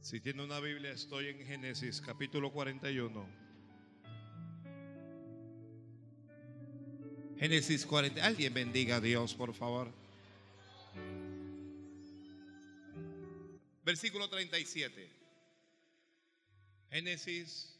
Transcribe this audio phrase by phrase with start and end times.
[0.00, 3.28] Si tiene una Biblia, estoy en Génesis capítulo 41.
[7.38, 8.24] Génesis 40.
[8.24, 9.92] Alguien bendiga a Dios, por favor.
[13.84, 15.10] Versículo 37.
[16.90, 17.78] Génesis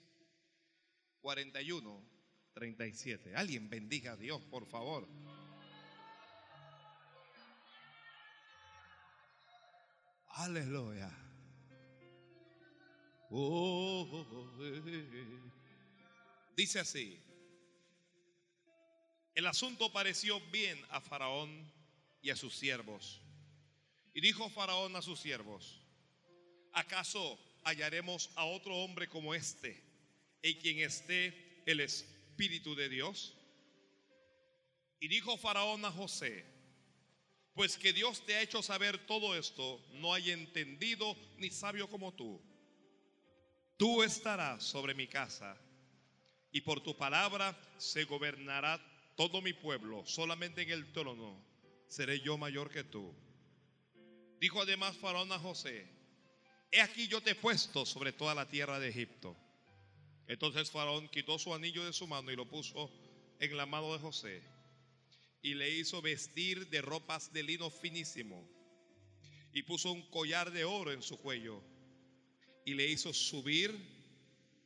[1.23, 2.02] 41,
[2.52, 3.34] 37.
[3.34, 5.09] Alguien bendiga a Dios, por favor.
[10.29, 11.20] Aleluya.
[13.30, 14.27] Oh.
[16.56, 17.18] Dice así.
[19.34, 21.72] El asunto pareció bien a Faraón
[22.20, 23.20] y a sus siervos.
[24.12, 25.80] Y dijo Faraón a sus siervos,
[26.72, 29.80] ¿acaso hallaremos a otro hombre como este,
[30.42, 33.36] en quien esté el Espíritu de Dios?
[34.98, 36.44] Y dijo Faraón a José,
[37.55, 42.12] pues que Dios te ha hecho saber todo esto, no hay entendido ni sabio como
[42.12, 42.42] tú.
[43.80, 45.57] Tú estarás sobre mi casa
[46.53, 48.78] y por tu palabra se gobernará
[49.17, 51.42] todo mi pueblo, solamente en el trono
[51.89, 53.11] seré yo mayor que tú.
[54.39, 55.89] Dijo además Faraón a José,
[56.70, 59.34] he aquí yo te he puesto sobre toda la tierra de Egipto.
[60.27, 62.92] Entonces Faraón quitó su anillo de su mano y lo puso
[63.39, 64.42] en la mano de José
[65.41, 68.47] y le hizo vestir de ropas de lino finísimo
[69.55, 71.62] y puso un collar de oro en su cuello
[72.64, 73.75] y le hizo subir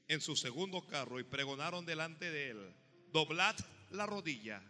[0.08, 2.74] en su segundo carro y pregonaron delante de él,
[3.12, 3.56] doblad
[3.90, 4.62] la rodilla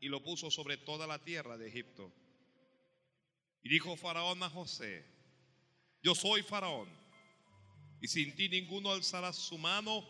[0.00, 2.12] y lo puso sobre toda la tierra de Egipto.
[3.62, 5.04] Y dijo Faraón a José,
[6.02, 6.88] yo soy Faraón
[8.00, 10.06] y sin ti ninguno alzará su mano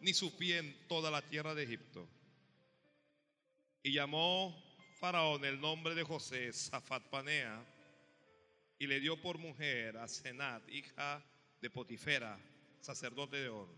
[0.00, 2.08] ni su pie en toda la tierra de Egipto.
[3.82, 4.60] Y llamó
[4.98, 7.64] Faraón el nombre de José Zafatpanea
[8.78, 11.35] y le dio por mujer a Senat, hija de
[11.70, 12.38] Potifera,
[12.80, 13.68] sacerdote de Or.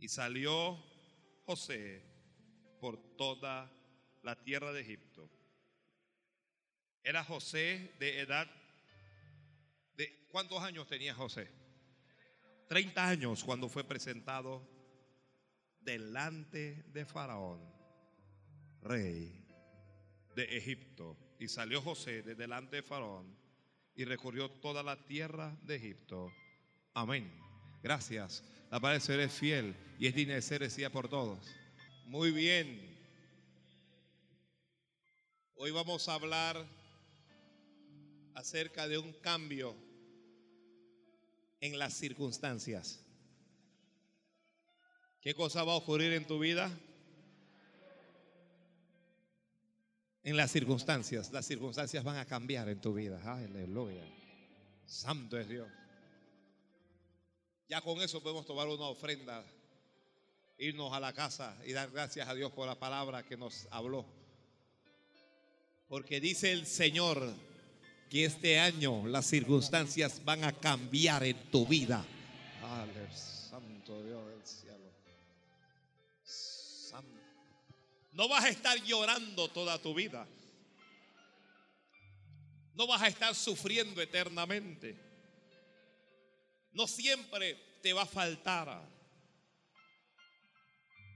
[0.00, 0.78] Y salió
[1.44, 2.02] José
[2.80, 3.70] por toda
[4.22, 5.30] la tierra de Egipto.
[7.02, 8.50] Era José de edad
[9.96, 11.50] de ¿cuántos años tenía José?
[12.68, 14.66] 30 años cuando fue presentado
[15.80, 17.60] delante de Faraón,
[18.80, 19.46] rey
[20.34, 21.16] de Egipto.
[21.38, 23.43] Y salió José de delante de Faraón
[23.96, 26.32] y recorrió toda la tierra de Egipto.
[26.94, 27.30] Amén.
[27.82, 28.42] Gracias.
[28.70, 31.38] La palabra es fiel y es digna de ser decida por todos.
[32.06, 32.94] Muy bien.
[35.56, 36.66] Hoy vamos a hablar
[38.34, 39.76] acerca de un cambio
[41.60, 43.00] en las circunstancias.
[45.20, 46.70] ¿Qué cosa va a ocurrir en tu vida?
[50.24, 51.30] En las circunstancias.
[51.32, 53.20] Las circunstancias van a cambiar en tu vida.
[53.24, 54.02] Aleluya.
[54.86, 55.68] Santo es Dios.
[57.68, 59.44] Ya con eso podemos tomar una ofrenda,
[60.58, 64.04] irnos a la casa y dar gracias a Dios por la palabra que nos habló.
[65.88, 67.34] Porque dice el Señor
[68.08, 72.04] que este año las circunstancias van a cambiar en tu vida.
[72.62, 74.73] Aleluya, santo Dios del cielo.
[78.14, 80.26] No vas a estar llorando toda tu vida.
[82.74, 84.96] No vas a estar sufriendo eternamente.
[86.72, 88.88] No siempre te va a faltar.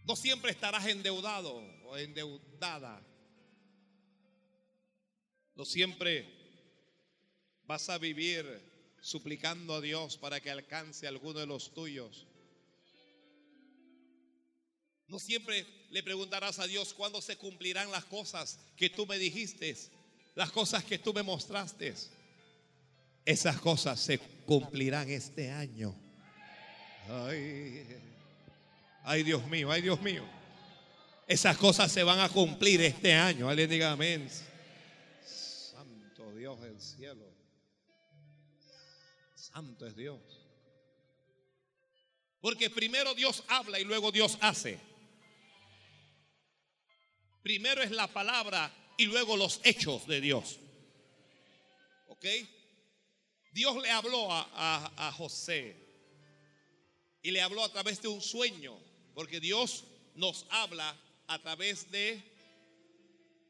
[0.04, 1.54] No siempre estarás endeudado
[1.84, 3.00] o endeudada.
[5.54, 6.26] No siempre
[7.64, 8.44] vas a vivir
[9.00, 12.26] suplicando a Dios para que alcance alguno de los tuyos.
[15.08, 19.74] No siempre le preguntarás a Dios cuándo se cumplirán las cosas que tú me dijiste,
[20.34, 21.94] las cosas que tú me mostraste.
[23.24, 25.94] Esas cosas se cumplirán este año.
[27.08, 27.86] Ay,
[29.02, 30.24] ay Dios mío, ay Dios mío.
[31.26, 33.48] Esas cosas se van a cumplir este año.
[33.48, 34.28] Alguien diga amén.
[35.24, 37.24] Santo Dios del cielo.
[39.34, 40.20] Santo es Dios.
[42.40, 44.78] Porque primero Dios habla y luego Dios hace.
[47.48, 50.58] Primero es la palabra y luego los hechos de Dios.
[52.08, 52.26] ¿Ok?
[53.52, 55.74] Dios le habló a, a, José
[57.22, 58.78] y le habló a través de un sueño,
[59.14, 59.84] porque Dios
[60.14, 60.94] nos habla
[61.26, 62.22] a través de,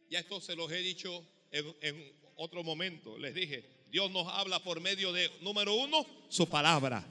[0.09, 4.81] ya esto se los he dicho en, otro momento, les dije, Dios nos habla por
[4.81, 7.05] medio de, número uno, su palabra.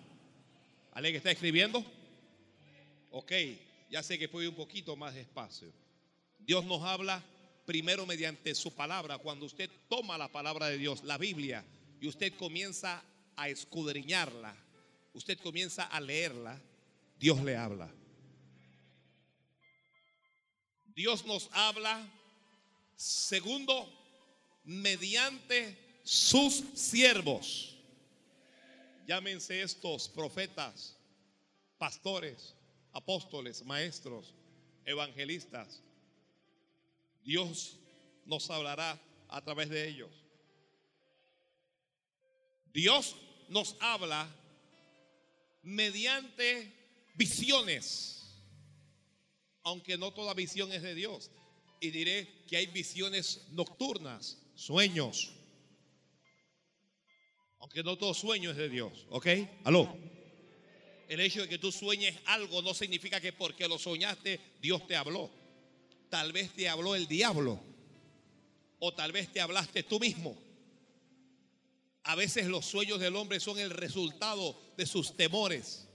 [0.93, 1.83] ¿Alguien que está escribiendo?
[3.11, 3.33] Ok,
[3.89, 5.69] ya sé que ir un poquito más despacio.
[6.47, 7.21] Dios nos habla
[7.65, 9.17] primero mediante su palabra.
[9.17, 11.65] Cuando usted toma la palabra de Dios, la Biblia,
[11.99, 13.03] y usted comienza
[13.35, 14.55] a escudriñarla,
[15.13, 16.57] usted comienza a leerla,
[17.19, 17.93] Dios le habla.
[20.95, 22.07] Dios nos habla,
[22.95, 23.91] segundo,
[24.63, 27.75] mediante sus siervos.
[29.05, 30.95] Llámense estos profetas,
[31.77, 32.55] pastores,
[32.93, 34.33] apóstoles, maestros,
[34.85, 35.81] evangelistas.
[37.27, 37.77] Dios
[38.25, 38.97] nos hablará
[39.27, 40.09] a través de ellos.
[42.71, 43.17] Dios
[43.49, 44.33] nos habla
[45.61, 46.71] mediante
[47.15, 48.33] visiones,
[49.63, 51.29] aunque no toda visión es de Dios.
[51.81, 55.33] Y diré que hay visiones nocturnas, sueños,
[57.59, 59.27] aunque no todo sueño es de Dios, ¿ok?
[59.65, 59.97] Aló.
[61.09, 64.95] El hecho de que tú sueñes algo no significa que porque lo soñaste Dios te
[64.95, 65.29] habló.
[66.09, 67.59] Tal vez te habló el diablo
[68.79, 70.37] o tal vez te hablaste tú mismo.
[72.03, 75.87] A veces los sueños del hombre son el resultado de sus temores.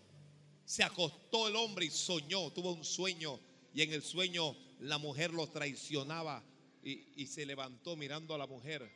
[0.65, 3.41] Se acostó el hombre y soñó, tuvo un sueño
[3.73, 6.45] y en el sueño la mujer lo traicionaba
[6.83, 8.91] y, se levantó mirando a la mujer.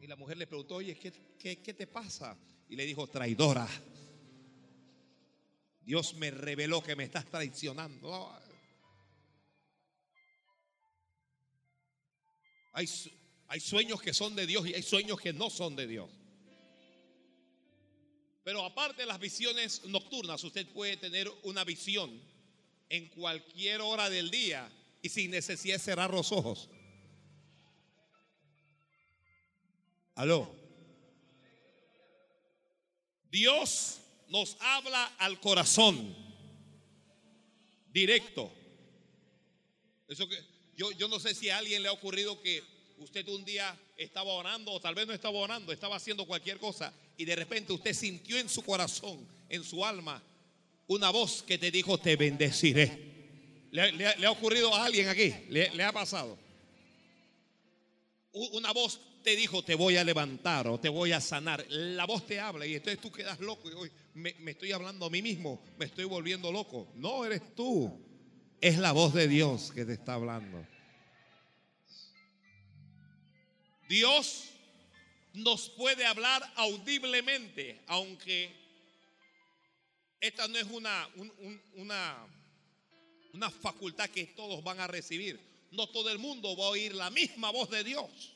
[0.00, 2.36] Y la mujer le preguntó, oye, ¿qué, qué te pasa?
[2.68, 3.68] Y le dijo, traidora.
[5.82, 8.32] Dios me reveló que me estás traicionando.
[12.76, 12.86] Hay,
[13.48, 16.10] hay sueños que son de Dios y hay sueños que no son de Dios.
[18.44, 22.20] Pero aparte de las visiones nocturnas, usted puede tener una visión
[22.90, 24.70] en cualquier hora del día
[25.00, 26.68] y sin necesidad de cerrar los ojos.
[30.14, 30.54] Aló.
[33.30, 36.14] Dios nos habla al corazón
[37.90, 38.52] directo.
[40.08, 42.62] Eso que yo, yo no sé si a alguien le ha ocurrido que
[42.98, 46.92] usted un día estaba orando o tal vez no estaba orando, estaba haciendo cualquier cosa
[47.16, 50.22] y de repente usted sintió en su corazón, en su alma,
[50.86, 53.06] una voz que te dijo, te bendeciré.
[53.70, 55.34] ¿Le, ha ocurrido a alguien aquí?
[55.48, 56.38] ¿Le, ¿Le, ha pasado?
[58.32, 61.66] Una voz te dijo, te voy a levantar o te voy a sanar.
[61.68, 65.10] La voz te habla y entonces tú quedas loco y hoy me estoy hablando a
[65.10, 66.88] mí mismo, me estoy volviendo loco.
[66.94, 67.92] No eres tú,
[68.60, 70.66] es la voz de Dios que te está hablando.
[73.88, 74.50] Dios
[75.34, 78.50] nos puede hablar audiblemente, aunque
[80.20, 81.08] esta no es una,
[81.74, 82.26] una,
[83.32, 85.38] una facultad que todos van a recibir.
[85.70, 88.32] No todo el mundo va a oír la misma voz de Dios.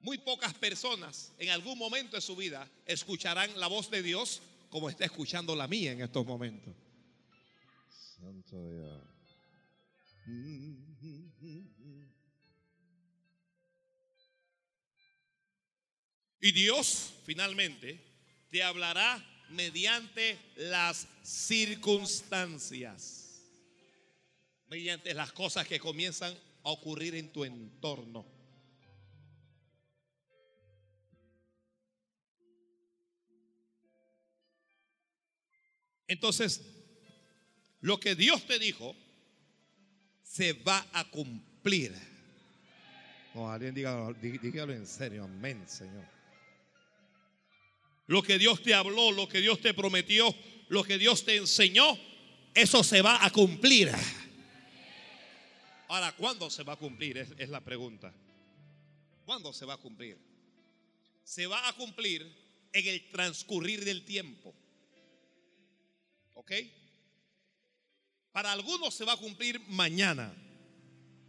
[0.00, 4.40] Muy pocas personas en algún momento de su vida escucharán la voz de Dios
[4.70, 6.74] como está escuchando la mía en estos momentos.
[8.20, 9.02] Santo Dios.
[16.40, 17.98] Y Dios finalmente
[18.50, 23.40] te hablará mediante las circunstancias,
[24.68, 28.26] mediante las cosas que comienzan a ocurrir en tu entorno.
[36.06, 36.79] Entonces,
[37.80, 38.94] lo que Dios te dijo
[40.22, 41.94] se va a cumplir.
[43.34, 46.04] O alguien dígalo, dígalo en serio, amén, Señor.
[48.06, 50.34] Lo que Dios te habló, lo que Dios te prometió,
[50.68, 51.96] lo que Dios te enseñó,
[52.54, 53.90] eso se va a cumplir.
[55.88, 57.18] Ahora, ¿cuándo se va a cumplir?
[57.18, 58.12] Es, la pregunta.
[59.24, 60.18] ¿Cuándo se va a cumplir?
[61.24, 62.22] Se va a cumplir
[62.72, 64.54] en el transcurrir del tiempo.
[66.34, 66.52] ¿Ok?
[68.32, 70.34] Para algunos se va a cumplir mañana.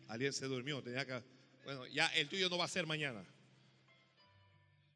[0.07, 1.23] Alguien se durmió, tenía que...
[1.63, 3.25] Bueno, ya el tuyo no va a ser mañana.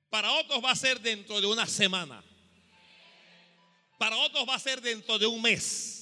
[0.10, 2.24] Para otros va a ser dentro de una semana.
[3.98, 5.96] Para otros va a ser dentro de un mes.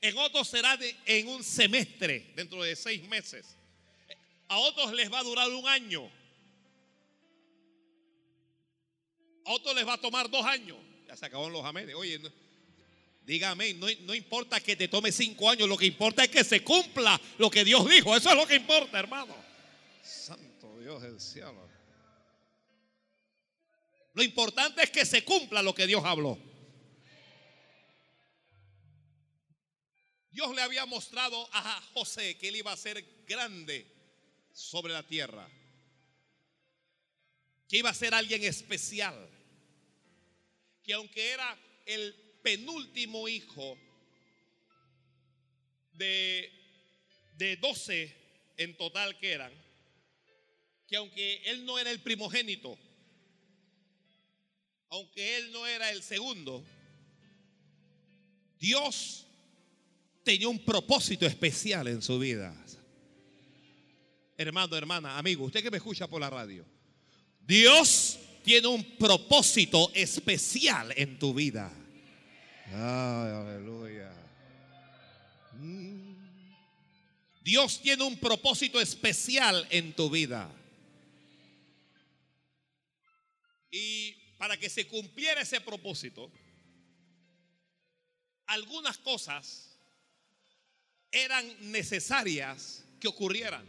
[0.00, 3.56] En otros será en un semestre, dentro de seis meses.
[4.46, 6.10] A otros les va a durar un año.
[9.44, 10.78] A otros les va a tomar dos años.
[11.06, 11.94] Ya se acabaron los amenes.
[11.94, 12.20] Oye,
[13.28, 16.64] dígame, no, no importa que te tome cinco años, lo que importa es que se
[16.64, 18.16] cumpla lo que Dios dijo.
[18.16, 19.36] Eso es lo que importa, hermano.
[20.02, 21.68] Santo Dios del cielo.
[24.14, 26.38] Lo importante es que se cumpla lo que Dios habló.
[30.30, 33.86] Dios le había mostrado a José que él iba a ser grande
[34.54, 35.46] sobre la tierra.
[37.68, 39.28] Que iba a ser alguien especial.
[40.82, 43.76] Que aunque era el penúltimo hijo
[45.92, 46.50] de,
[47.36, 48.16] de 12
[48.56, 49.52] en total que eran,
[50.86, 52.78] que aunque él no era el primogénito,
[54.88, 56.64] aunque él no era el segundo,
[58.58, 59.26] Dios
[60.24, 62.56] tenía un propósito especial en su vida.
[64.38, 66.64] Hermano, hermana, amigo, usted que me escucha por la radio,
[67.46, 71.70] Dios tiene un propósito especial en tu vida.
[72.74, 74.12] Aleluya.
[75.54, 76.08] Mm.
[77.42, 80.50] Dios tiene un propósito especial en tu vida.
[83.70, 86.30] Y para que se cumpliera ese propósito,
[88.46, 89.78] algunas cosas
[91.10, 93.64] eran necesarias que ocurrieran.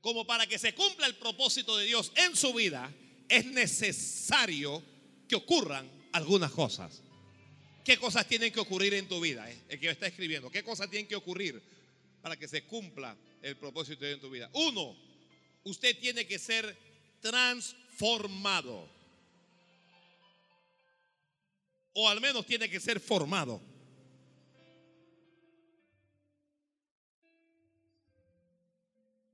[0.00, 2.92] Como para que se cumpla el propósito de Dios en su vida,
[3.28, 4.82] es necesario
[5.28, 7.02] que ocurran algunas cosas.
[7.88, 9.50] ¿Qué cosas tienen que ocurrir en tu vida?
[9.66, 10.50] El que está escribiendo.
[10.50, 11.58] ¿Qué cosas tienen que ocurrir
[12.20, 14.50] para que se cumpla el propósito de en tu vida?
[14.52, 14.94] Uno,
[15.64, 16.76] usted tiene que ser
[17.22, 18.86] transformado.
[21.94, 23.58] O al menos tiene que ser formado.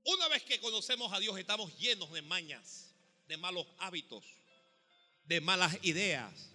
[0.05, 2.95] Una vez que conocemos a Dios, estamos llenos de mañas,
[3.27, 4.23] de malos hábitos,
[5.25, 6.54] de malas ideas,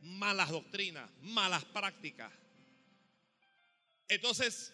[0.00, 2.32] malas doctrinas, malas prácticas.
[4.08, 4.72] Entonces,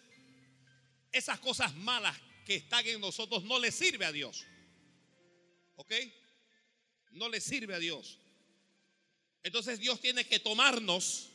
[1.11, 4.45] esas cosas malas que están en nosotros no le sirve a Dios.
[5.75, 5.91] ¿Ok?
[7.11, 8.19] No le sirve a Dios.
[9.43, 11.29] Entonces Dios tiene que tomarnos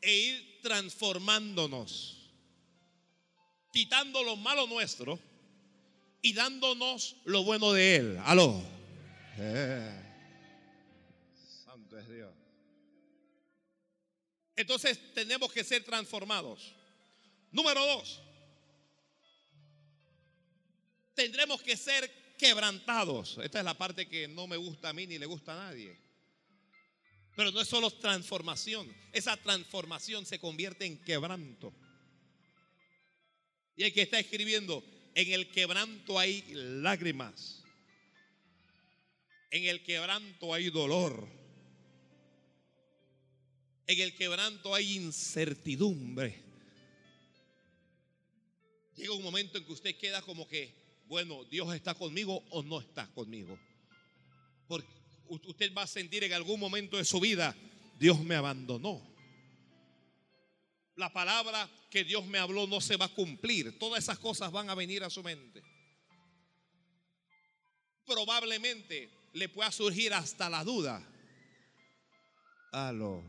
[0.00, 2.30] e ir transformándonos,
[3.72, 5.18] quitando lo malo nuestro
[6.22, 8.18] y dándonos lo bueno de Él.
[8.24, 8.62] Aló.
[9.38, 10.03] Eh.
[14.56, 16.74] Entonces tenemos que ser transformados.
[17.50, 18.20] Número dos,
[21.14, 23.38] tendremos que ser quebrantados.
[23.42, 25.96] Esta es la parte que no me gusta a mí ni le gusta a nadie.
[27.36, 28.94] Pero no es solo transformación.
[29.12, 31.72] Esa transformación se convierte en quebranto.
[33.76, 34.84] Y el que está escribiendo,
[35.14, 37.64] en el quebranto hay lágrimas.
[39.50, 41.28] En el quebranto hay dolor.
[43.86, 46.42] En el quebranto hay incertidumbre.
[48.96, 50.72] Llega un momento en que usted queda como que,
[51.06, 53.58] bueno, Dios está conmigo o no está conmigo.
[54.68, 54.88] Porque
[55.28, 57.54] usted va a sentir en algún momento de su vida,
[57.98, 59.14] Dios me abandonó
[60.96, 63.78] la palabra que Dios me habló no se va a cumplir.
[63.78, 65.62] Todas esas cosas van a venir a su mente.
[68.06, 71.02] Probablemente le pueda surgir hasta la duda.
[72.74, 73.22] Aló.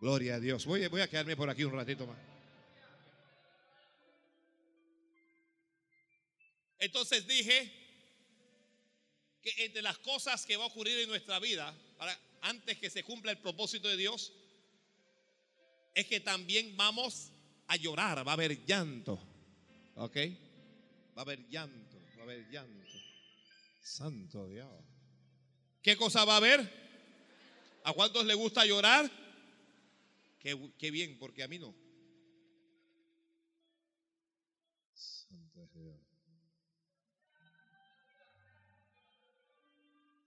[0.00, 0.64] Gloria a Dios.
[0.64, 2.16] Voy, voy a quedarme por aquí un ratito más.
[6.78, 7.70] Entonces dije
[9.42, 11.74] que entre las cosas que va a ocurrir en nuestra vida,
[12.40, 14.32] antes que se cumpla el propósito de Dios,
[15.92, 17.30] es que también vamos
[17.66, 19.20] a llorar, va a haber llanto.
[19.96, 20.16] ¿Ok?
[21.14, 22.92] Va a haber llanto, va a haber llanto.
[23.82, 24.70] Santo Dios.
[25.82, 26.83] ¿Qué cosa va a haber?
[27.84, 29.10] ¿A cuántos le gusta llorar?
[30.40, 31.74] Qué, bien, porque a mí no.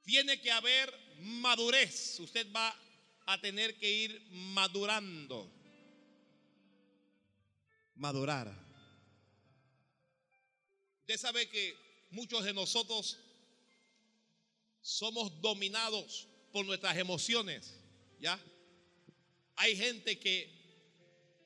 [0.03, 2.19] Tiene que haber madurez.
[2.19, 2.75] Usted va
[3.25, 5.51] a tener que ir madurando
[7.95, 8.53] madurar.
[11.01, 11.75] Usted sabe que
[12.11, 13.17] muchos de nosotros
[14.81, 17.73] somos dominados por nuestras emociones,
[18.19, 18.39] ¿ya?
[19.55, 20.55] Hay gente que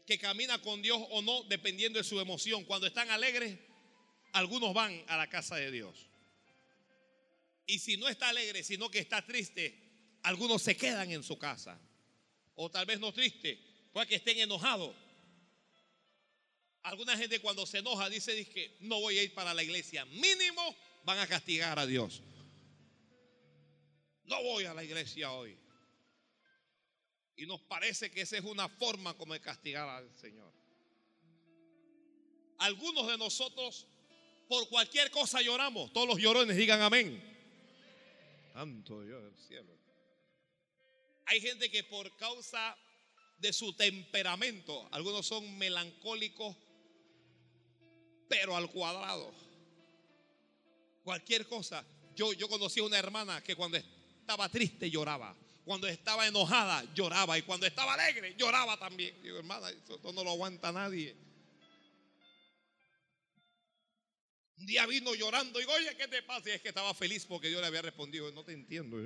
[0.05, 2.65] que camina con Dios o no dependiendo de su emoción.
[2.65, 3.58] Cuando están alegres,
[4.34, 6.10] algunos van a la casa de Dios.
[7.65, 11.79] Y si no está alegre, sino que está triste, algunos se quedan en su casa.
[12.55, 13.58] O tal vez no triste,
[13.93, 14.93] puede que estén enojados
[16.84, 20.03] Alguna gente cuando se enoja dice, que no voy a ir para la iglesia.
[20.05, 22.22] Mínimo van a castigar a Dios.
[24.31, 25.57] No voy a la iglesia hoy.
[27.35, 30.53] Y nos parece que esa es una forma como de castigar al Señor.
[32.59, 33.88] Algunos de nosotros
[34.47, 35.91] por cualquier cosa lloramos.
[35.91, 37.21] Todos los llorones digan amén.
[38.53, 39.77] Santo Dios del cielo.
[41.25, 42.77] Hay gente que por causa
[43.38, 46.55] de su temperamento, algunos son melancólicos
[48.29, 49.33] pero al cuadrado.
[51.03, 51.85] Cualquier cosa.
[52.15, 53.77] Yo, yo conocí a una hermana que cuando
[54.31, 55.35] estaba triste lloraba.
[55.65, 57.38] Cuando estaba enojada lloraba.
[57.38, 59.21] Y cuando estaba alegre lloraba también.
[59.21, 61.13] Digo, hermana, eso no lo aguanta nadie.
[64.57, 66.50] Un día vino llorando digo, oye, ¿qué te pasa?
[66.50, 68.97] Y es que estaba feliz porque Dios le había respondido, no te entiendo.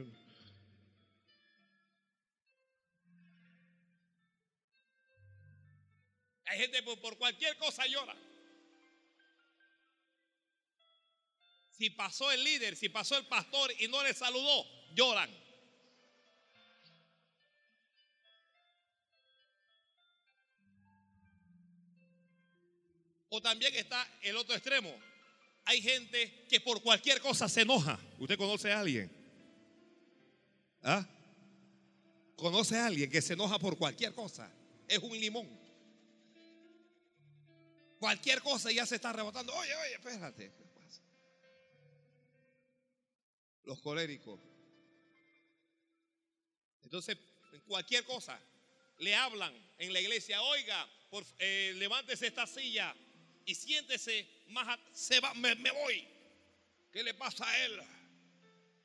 [6.45, 8.15] Hay gente por, por cualquier cosa llora.
[11.71, 15.29] Si pasó el líder, si pasó el pastor y no le saludó, lloran.
[23.29, 24.93] O también está el otro extremo.
[25.65, 27.99] Hay gente que por cualquier cosa se enoja.
[28.17, 29.11] ¿Usted conoce a alguien?
[30.83, 31.05] ¿Ah?
[32.37, 34.49] ¿Conoce a alguien que se enoja por cualquier cosa?
[34.87, 35.49] Es un limón.
[37.99, 39.53] Cualquier cosa ya se está rebotando.
[39.53, 40.51] Oye, oye, espérate.
[43.63, 44.39] Los coléricos.
[46.85, 47.17] Entonces,
[47.67, 48.39] cualquier cosa,
[48.99, 52.95] le hablan en la iglesia, oiga, por, eh, levántese esta silla,
[53.45, 56.07] y siéntese más, se va, me, voy.
[56.93, 57.81] ¿Qué le pasa a él?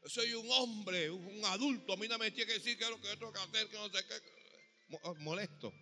[0.06, 3.00] soy un hombre, un adulto, a mí no me tiene que decir qué es lo
[3.00, 4.98] que yo tengo que hacer, que no sé qué.
[5.02, 5.72] Oh, molesto.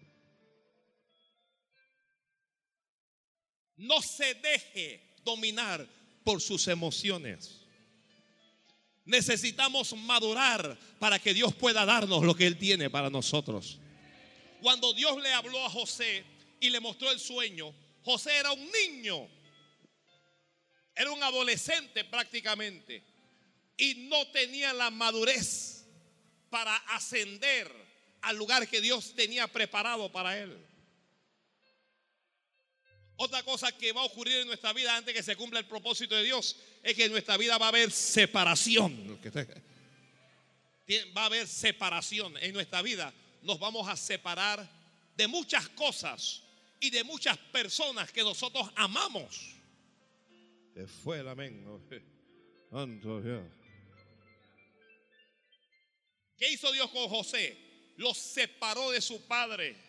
[3.77, 5.89] No se deje dominar
[6.25, 7.58] por sus emociones.
[9.09, 13.79] Necesitamos madurar para que Dios pueda darnos lo que Él tiene para nosotros.
[14.61, 16.23] Cuando Dios le habló a José
[16.61, 17.73] y le mostró el sueño,
[18.05, 19.27] José era un niño,
[20.95, 23.03] era un adolescente prácticamente,
[23.79, 25.87] y no tenía la madurez
[26.51, 27.73] para ascender
[28.21, 30.68] al lugar que Dios tenía preparado para él.
[33.21, 36.15] Otra cosa que va a ocurrir en nuestra vida antes que se cumpla el propósito
[36.15, 39.19] de Dios es que en nuestra vida va a haber separación.
[41.17, 43.13] Va a haber separación en nuestra vida.
[43.43, 44.71] Nos vamos a separar
[45.17, 46.45] de muchas cosas
[46.79, 49.53] y de muchas personas que nosotros amamos.
[50.75, 51.67] Se fue el amén.
[56.39, 57.59] ¿Qué hizo Dios con José?
[57.97, 59.88] Lo separó de su padre.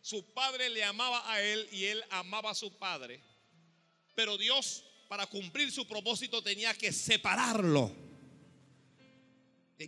[0.00, 3.22] Su padre le amaba a él y él amaba a su padre.
[4.14, 7.92] Pero Dios, para cumplir su propósito, tenía que separarlo.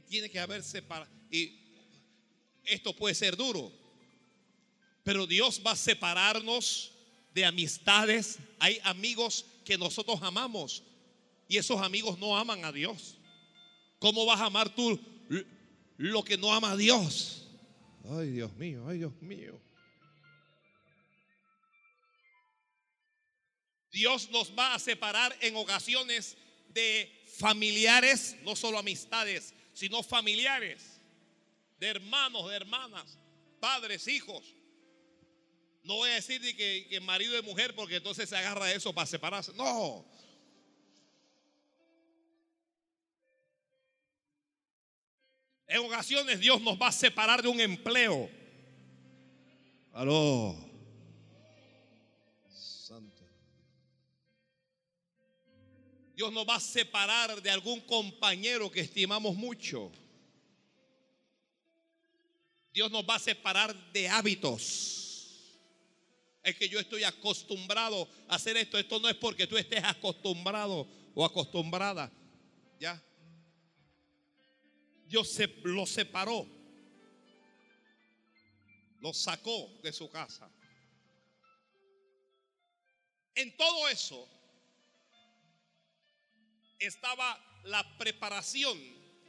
[0.09, 1.11] Tiene que haber separado.
[1.31, 1.59] Y
[2.65, 3.73] esto puede ser duro.
[5.03, 6.93] Pero Dios va a separarnos
[7.35, 8.39] de amistades.
[8.59, 10.83] Hay amigos que nosotros amamos
[11.49, 13.19] y esos amigos no aman a Dios.
[13.99, 14.99] ¿Cómo vas a amar tú
[15.97, 17.47] lo que no ama a Dios?
[18.11, 19.61] Ay, Dios mío, ay, Dios mío.
[23.93, 26.37] Dios nos va a separar en ocasiones
[26.71, 30.99] de familiares, no solo amistades, sino familiares,
[31.79, 33.19] de hermanos, de hermanas,
[33.61, 34.43] padres, hijos.
[35.83, 39.07] No voy a decir que, que marido y mujer porque entonces se agarra eso para
[39.07, 39.53] separarse.
[39.55, 40.07] No.
[45.67, 48.31] En ocasiones Dios nos va a separar de un empleo.
[49.93, 50.72] Aló.
[56.23, 59.91] Dios nos va a separar de algún compañero que estimamos mucho.
[62.73, 65.59] Dios nos va a separar de hábitos.
[66.45, 68.79] Es que yo estoy acostumbrado a hacer esto.
[68.79, 72.09] Esto no es porque tú estés acostumbrado o acostumbrada.
[72.79, 73.03] ¿Ya?
[75.09, 76.47] Dios se, lo separó.
[79.01, 80.49] Lo sacó de su casa.
[83.35, 84.29] En todo eso
[86.87, 88.79] estaba la preparación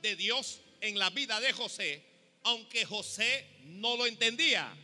[0.02, 2.04] de Dios en la vida de José,
[2.44, 4.76] aunque José no lo entendía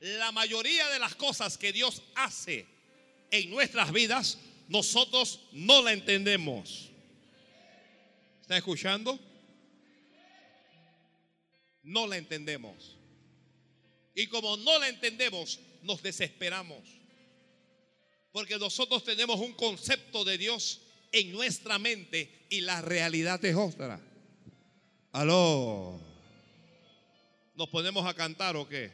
[0.00, 2.66] la mayoría de las cosas que Dios hace
[3.30, 6.90] en nuestras vidas, nosotros no la entendemos.
[8.40, 9.18] ¿Está escuchando?
[11.82, 12.96] No la entendemos.
[14.14, 16.82] Y como no la entendemos, nos desesperamos.
[18.30, 20.80] Porque nosotros tenemos un concepto de Dios
[21.12, 24.00] en nuestra mente y la realidad es otra.
[25.12, 26.00] Aló.
[27.54, 28.92] ¿Nos ponemos a cantar o qué?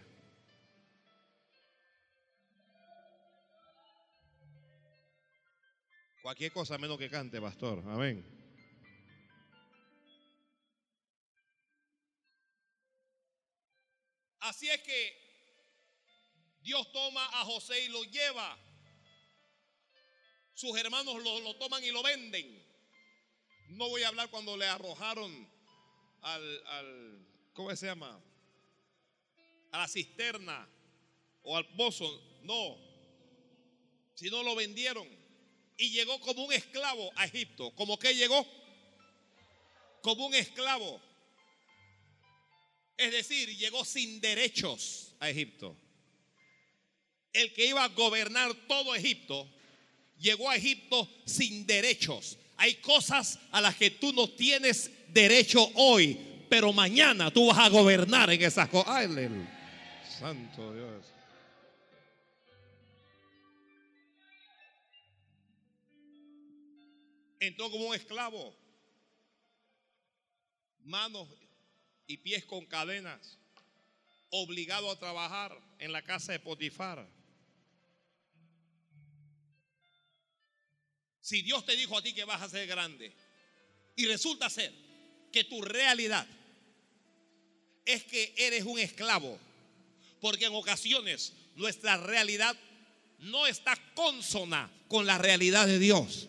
[6.23, 7.83] Cualquier cosa menos que cante, pastor.
[7.87, 8.25] Amén.
[14.41, 15.25] Así es que
[16.63, 18.59] Dios toma a José y lo lleva.
[20.55, 22.65] Sus hermanos lo, toman y lo venden.
[23.71, 25.49] No voy a hablar cuando le arrojaron
[26.23, 28.21] al, al, ¿cómo se llama?
[29.73, 30.69] A la cisterna
[31.43, 32.23] o al pozo.
[32.43, 32.79] No.
[34.15, 35.09] Si no lo vendieron
[35.77, 37.75] y llegó como un esclavo a Egipto.
[37.75, 38.47] ¿Cómo que llegó?
[40.03, 41.01] Como un esclavo.
[42.97, 45.77] Es decir, llegó sin derechos a Egipto.
[47.33, 49.51] El que iba a gobernar todo Egipto,
[50.19, 52.39] llegó a Egipto sin derechos.
[52.57, 57.69] Hay cosas a las que tú no tienes derecho hoy, pero mañana tú vas a
[57.69, 59.09] gobernar en esas cosas.
[60.19, 61.07] Santo Dios.
[67.41, 68.57] Entró como un esclavo,
[70.85, 71.29] manos
[72.07, 73.39] y pies con cadenas,
[74.31, 77.07] obligado a trabajar en la casa de Potifar.
[81.25, 83.11] Si Dios te dijo a ti que vas a ser grande
[83.97, 84.71] y resulta ser
[85.33, 86.27] que tu realidad
[87.87, 89.39] es que eres un esclavo,
[90.21, 92.55] porque en ocasiones nuestra realidad
[93.21, 96.29] no está consona con la realidad de Dios.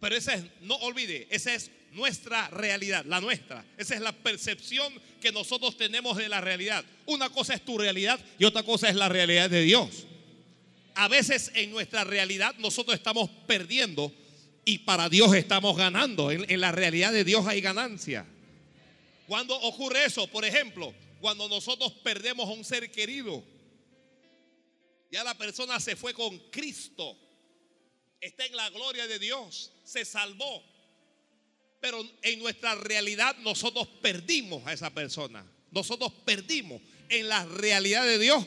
[0.00, 3.64] Pero esa es, no olvide, esa es nuestra realidad, la nuestra.
[3.78, 6.84] Esa es la percepción que nosotros tenemos de la realidad.
[7.06, 10.04] Una cosa es tu realidad y otra cosa es la realidad de Dios.
[10.96, 14.12] A veces en nuestra realidad nosotros estamos perdiendo
[14.64, 16.30] y para Dios estamos ganando.
[16.30, 18.26] En, la realidad de Dios hay ganancia.
[19.26, 23.42] Cuando ocurre eso, por ejemplo, cuando nosotros perdemos a un ser querido,
[25.10, 27.16] ya la persona se fue con Cristo,
[28.20, 30.62] está en la gloria de Dios, se salvó
[31.80, 35.46] pero en nuestra realidad nosotros perdimos a esa persona.
[35.70, 36.80] Nosotros perdimos.
[37.08, 38.44] En la realidad de Dios,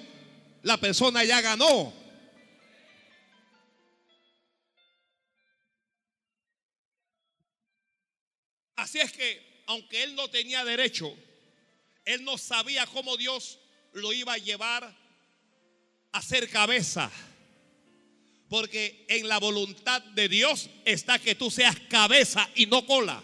[0.64, 1.94] la persona ya ganó.
[8.80, 11.16] Así es que, aunque él no tenía derecho,
[12.06, 13.60] él no sabía cómo Dios
[13.94, 14.96] lo iba a llevar
[16.12, 17.12] a ser cabeza.
[18.50, 23.22] Porque en la voluntad de Dios está que tú seas cabeza y no cola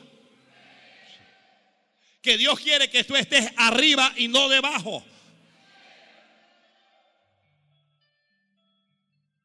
[2.25, 5.05] que Dios quiere que tú estés arriba y no debajo.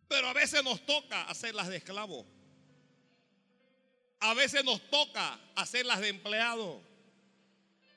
[0.09, 2.39] Pero a veces nos toca hacerlas de esclavo.
[4.21, 6.83] A veces nos toca hacerlas de empleado.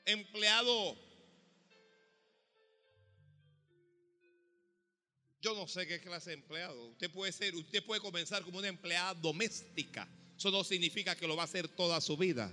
[0.04, 0.96] Empleado.
[5.40, 6.86] Yo no sé qué clase de empleado.
[6.86, 10.08] Usted puede ser, usted puede comenzar como una empleada doméstica.
[10.36, 12.52] Eso no significa que lo va a hacer toda su vida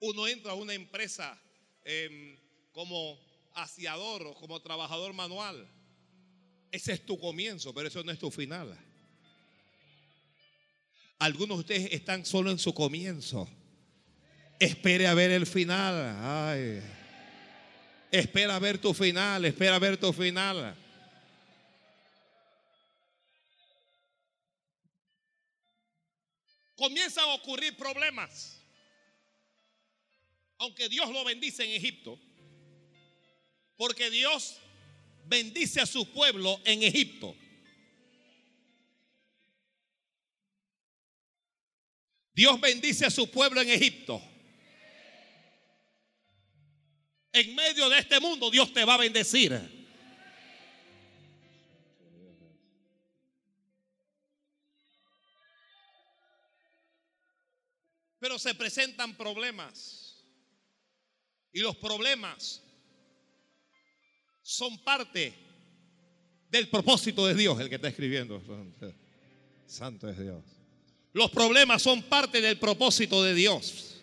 [0.00, 1.38] uno entra a una empresa
[1.84, 2.36] em,
[2.72, 3.18] como
[3.54, 5.68] asiador o como trabajador manual.
[6.72, 8.76] Ese es tu comienzo, pero eso no es tu final.
[11.20, 13.48] Algunos de ustedes están solo en su comienzo.
[14.58, 16.16] Espere a ver el final.
[16.20, 16.82] Ay.
[18.10, 20.76] Espera a ver tu final, espera a ver tu final.
[26.74, 28.56] Comienzan a ocurrir problemas
[30.60, 32.18] aunque Dios lo bendice en Egipto,
[33.76, 34.58] porque Dios
[35.24, 37.34] bendice a su pueblo en Egipto.
[42.40, 44.18] Dios bendice a su pueblo en Egipto.
[47.34, 49.60] En medio de este mundo Dios te va a bendecir.
[58.18, 60.24] Pero se presentan problemas.
[61.52, 62.62] Y los problemas
[64.40, 65.34] son parte
[66.48, 68.42] del propósito de Dios, el que está escribiendo.
[69.66, 70.59] Santo es Dios.
[71.12, 73.96] Los problemas son parte del propósito de Dios.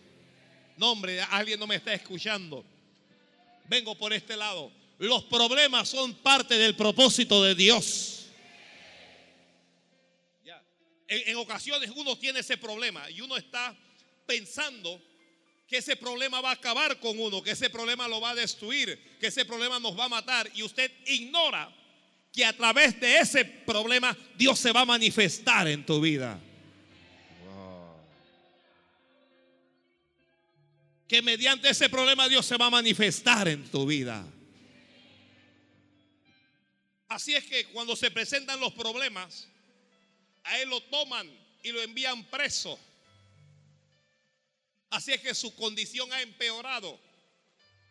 [0.75, 2.65] No, hombre, alguien no me está escuchando.
[3.67, 4.71] Vengo por este lado.
[4.99, 8.25] Los problemas son parte del propósito de Dios.
[11.07, 13.73] En, en ocasiones uno tiene ese problema y uno está
[14.25, 15.01] pensando
[15.67, 19.17] que ese problema va a acabar con uno, que ese problema lo va a destruir,
[19.19, 20.49] que ese problema nos va a matar.
[20.53, 21.73] Y usted ignora
[22.33, 26.39] que a través de ese problema Dios se va a manifestar en tu vida.
[31.07, 34.25] Que mediante ese problema Dios se va a manifestar en tu vida.
[37.07, 39.47] Así es que cuando se presentan los problemas,
[40.43, 41.29] a él lo toman
[41.63, 42.77] y lo envían preso
[44.89, 46.99] Así es que su condición ha empeorado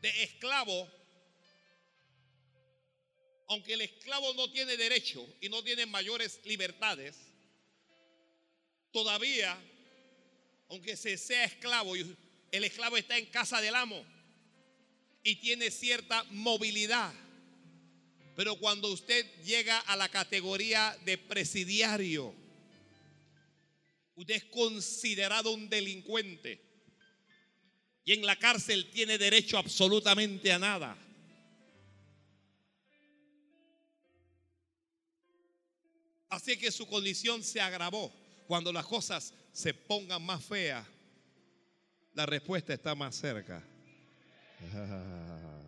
[0.01, 0.91] de esclavo.
[3.49, 7.17] Aunque el esclavo no tiene derecho y no tiene mayores libertades,
[8.91, 9.57] todavía,
[10.69, 11.95] aunque se sea esclavo,
[12.53, 14.05] el esclavo está en casa del amo
[15.23, 17.13] y tiene cierta movilidad.
[18.37, 22.35] Pero cuando usted llega a la categoría de presidiario,
[24.15, 26.63] usted es considerado un delincuente.
[28.05, 30.97] Y en la cárcel tiene derecho absolutamente a nada.
[36.29, 38.13] Así que su condición se agravó.
[38.47, 40.87] Cuando las cosas se pongan más feas,
[42.17, 43.63] la respuesta está más cerca.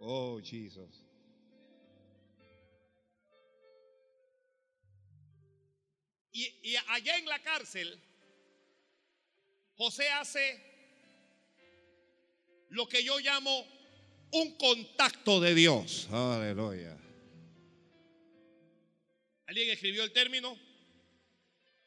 [0.00, 1.02] Oh, Jesus.
[6.30, 8.00] Y, y allá en la cárcel,
[9.76, 10.62] José hace
[12.68, 13.66] lo que yo llamo
[14.30, 16.08] un contacto de Dios.
[16.12, 16.96] Aleluya.
[19.46, 20.67] ¿Alguien escribió el término?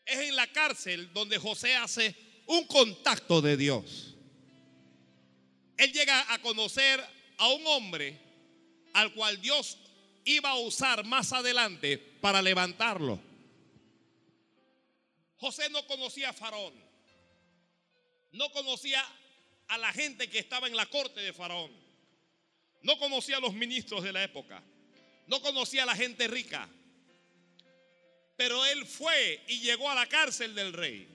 [0.06, 2.16] Es en la cárcel donde José hace
[2.48, 4.16] un contacto de Dios.
[5.78, 7.04] Él llega a conocer
[7.38, 8.20] a un hombre
[8.94, 9.78] al cual Dios
[10.26, 13.20] iba a usar más adelante para levantarlo.
[15.38, 16.74] José no conocía a Faraón.
[18.32, 19.04] No conocía
[19.68, 21.72] a la gente que estaba en la corte de Faraón.
[22.84, 24.62] No conocía a los ministros de la época.
[25.28, 26.70] No conocía a la gente rica.
[28.42, 31.08] Pero él fue y llegó a la cárcel del rey.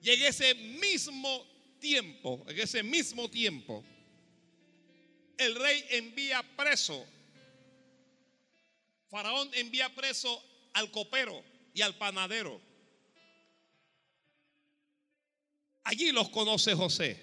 [0.00, 1.44] Y en ese mismo
[1.80, 3.84] tiempo, en ese mismo tiempo,
[5.36, 7.04] el rey envía preso.
[9.10, 10.40] Faraón envía preso
[10.74, 11.42] al copero
[11.74, 12.60] y al panadero.
[15.82, 17.20] Allí los conoce José.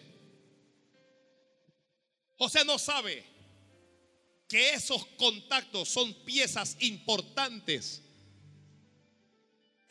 [2.38, 3.24] José no sabe
[4.50, 8.03] que esos contactos son piezas importantes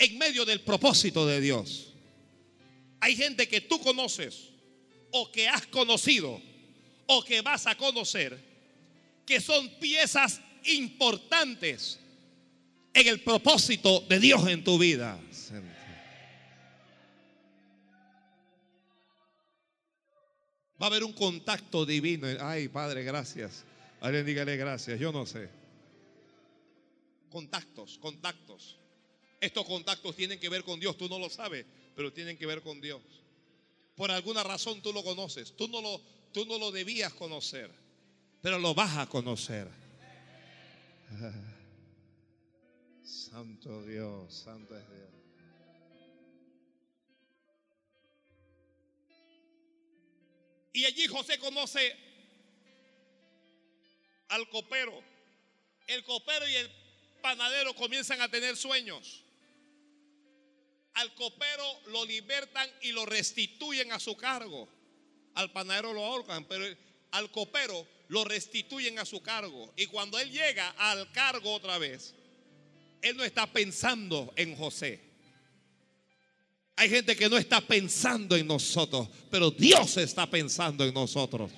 [0.02, 1.92] en medio del propósito de Dios.
[2.98, 4.48] Hay gente que tú conoces
[5.12, 6.42] o que has conocido
[7.06, 8.36] o que vas a conocer
[9.24, 12.00] que son piezas importantes
[12.92, 15.20] en el propósito de Dios en tu vida.
[20.80, 22.26] Va a haber un contacto divino.
[22.40, 23.64] Ay, Padre, gracias.
[24.00, 24.98] Alguien dígale gracias.
[24.98, 25.48] Yo no sé.
[27.30, 28.81] Contactos, contactos.
[29.42, 30.96] Estos contactos tienen que ver con Dios.
[30.96, 33.02] Tú no lo sabes, pero tienen que ver con Dios.
[33.96, 35.56] Por alguna razón tú lo conoces.
[35.56, 36.00] Tú no lo,
[36.32, 37.68] tú no lo debías conocer,
[38.40, 39.66] pero lo vas a conocer.
[43.04, 45.10] Santo Dios, santo es Dios.
[50.72, 51.96] Y allí José conoce
[54.28, 55.02] al copero.
[55.88, 56.70] El copero y el
[57.20, 59.24] panadero comienzan a tener sueños.
[60.94, 64.68] Al copero lo libertan y lo restituyen a su cargo.
[65.34, 66.64] Al panadero lo ahorcan, pero
[67.12, 69.72] al copero lo restituyen a su cargo.
[69.76, 72.14] Y cuando él llega al cargo otra vez,
[73.00, 75.00] él no está pensando en José.
[76.76, 81.50] Hay gente que no está pensando en nosotros, pero Dios está pensando en nosotros.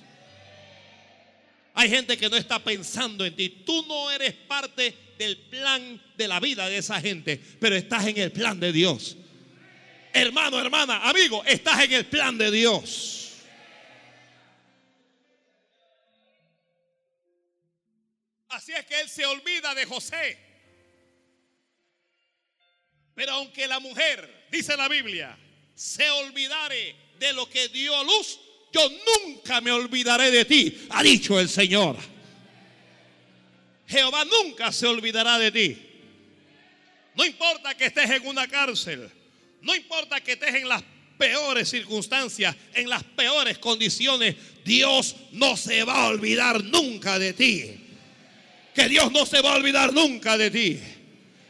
[1.73, 3.49] Hay gente que no está pensando en ti.
[3.65, 8.17] Tú no eres parte del plan de la vida de esa gente, pero estás en
[8.17, 9.17] el plan de Dios.
[10.15, 13.33] Hermano, hermana, amigo, estás en el plan de Dios.
[18.47, 20.37] Así es que él se olvida de José.
[23.13, 25.37] Pero aunque la mujer, dice la Biblia,
[25.73, 28.39] se olvidare de lo que dio luz,
[28.71, 31.97] yo nunca me olvidaré de ti, ha dicho el Señor.
[33.85, 35.77] Jehová nunca se olvidará de ti.
[37.15, 39.11] No importa que estés en una cárcel,
[39.65, 40.83] no importa que estés en las
[41.17, 47.71] peores circunstancias, en las peores condiciones, Dios no se va a olvidar nunca de ti.
[48.75, 50.79] Que Dios no se va a olvidar nunca de ti.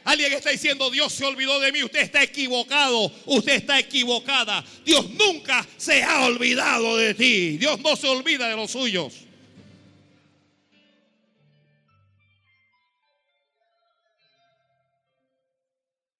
[0.05, 1.83] Alguien está diciendo, Dios se olvidó de mí.
[1.83, 3.11] Usted está equivocado.
[3.25, 4.63] Usted está equivocada.
[4.85, 7.57] Dios nunca se ha olvidado de ti.
[7.57, 9.13] Dios no se olvida de los suyos.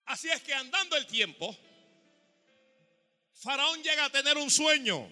[0.05, 1.57] Así es que andando el tiempo,
[3.45, 5.07] Faraón llega a tener un sueño.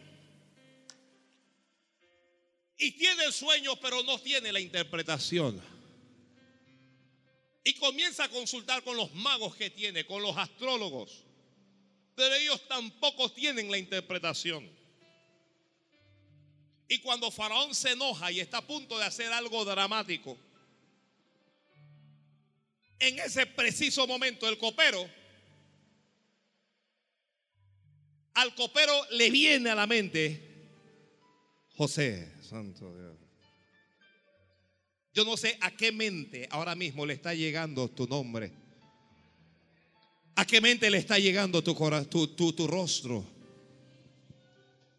[2.80, 5.62] Y tiene el sueño, pero no tiene la interpretación.
[7.63, 11.24] Y comienza a consultar con los magos que tiene, con los astrólogos.
[12.15, 14.67] Pero ellos tampoco tienen la interpretación.
[16.88, 20.36] Y cuando Faraón se enoja y está a punto de hacer algo dramático,
[22.98, 25.08] en ese preciso momento el copero,
[28.34, 30.54] al copero le viene a la mente,
[31.76, 33.17] José, santo Dios.
[35.13, 38.52] Yo no sé a qué mente ahora mismo le está llegando tu nombre.
[40.36, 41.76] ¿A qué mente le está llegando tu,
[42.36, 43.24] tu, tu rostro?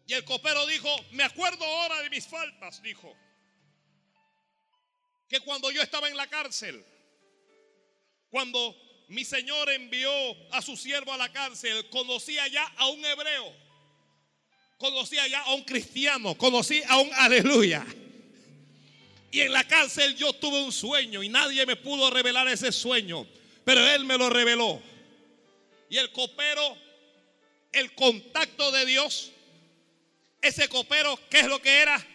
[0.07, 3.13] Y el copero dijo, me acuerdo ahora de mis faltas, dijo.
[5.27, 6.85] Que cuando yo estaba en la cárcel,
[8.29, 8.73] cuando
[9.07, 10.11] mi Señor envió
[10.51, 13.53] a su siervo a la cárcel, conocía ya a un hebreo,
[14.77, 17.85] conocía ya a un cristiano, conocí a un aleluya.
[19.31, 23.27] Y en la cárcel yo tuve un sueño y nadie me pudo revelar ese sueño,
[23.63, 24.81] pero Él me lo reveló.
[25.89, 26.77] Y el copero,
[27.73, 29.31] el contacto de Dios,
[30.41, 32.05] ese copero, ¿qué es lo que era?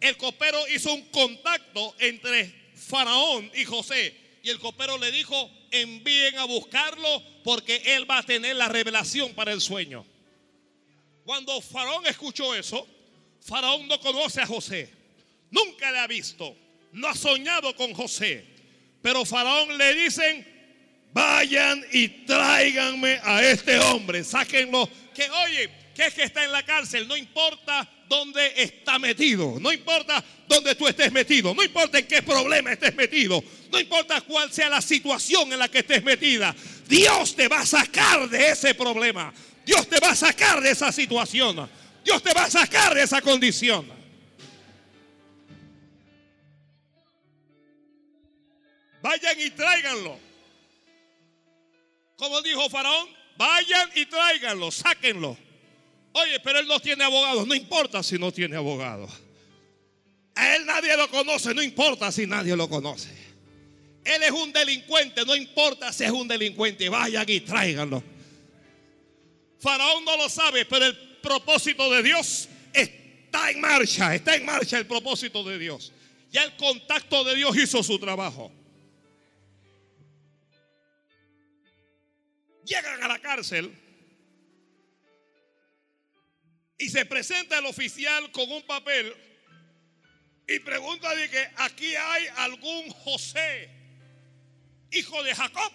[0.00, 4.25] El copero hizo un contacto entre Faraón y José.
[4.46, 9.34] Y el copero le dijo, envíen a buscarlo porque él va a tener la revelación
[9.34, 10.06] para el sueño.
[11.24, 12.86] Cuando Faraón escuchó eso,
[13.40, 14.88] Faraón no conoce a José.
[15.50, 16.56] Nunca le ha visto.
[16.92, 18.46] No ha soñado con José.
[19.02, 20.46] Pero Faraón le dicen,
[21.12, 24.22] vayan y tráiganme a este hombre.
[24.22, 24.88] Sáquenlo.
[25.12, 27.08] Que oye, que es que está en la cárcel.
[27.08, 29.58] No importa dónde está metido.
[29.60, 31.54] No importa dónde tú estés metido.
[31.54, 33.42] No importa en qué problema estés metido.
[33.70, 36.54] No importa cuál sea la situación en la que estés metida.
[36.88, 39.32] Dios te va a sacar de ese problema.
[39.64, 41.68] Dios te va a sacar de esa situación.
[42.04, 43.90] Dios te va a sacar de esa condición.
[49.02, 50.18] Vayan y tráiganlo.
[52.16, 55.36] Como dijo Faraón, vayan y tráiganlo, sáquenlo.
[56.18, 57.44] Oye, pero él no tiene abogado.
[57.44, 59.06] No importa si no tiene abogado.
[60.34, 61.52] A él nadie lo conoce.
[61.52, 63.10] No importa si nadie lo conoce.
[64.02, 65.26] Él es un delincuente.
[65.26, 66.88] No importa si es un delincuente.
[66.88, 68.02] Vayan y tráiganlo.
[69.58, 74.14] Faraón no lo sabe, pero el propósito de Dios está en marcha.
[74.14, 75.92] Está en marcha el propósito de Dios.
[76.30, 78.50] Ya el contacto de Dios hizo su trabajo.
[82.64, 83.70] Llegan a la cárcel
[86.78, 89.14] y se presenta el oficial con un papel
[90.48, 93.70] y pregunta de que aquí hay algún José,
[94.92, 95.72] hijo de Jacob.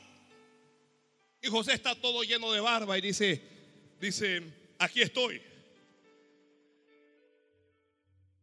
[1.42, 3.42] Y José está todo lleno de barba y dice,
[4.00, 4.44] dice,
[4.78, 5.42] aquí estoy.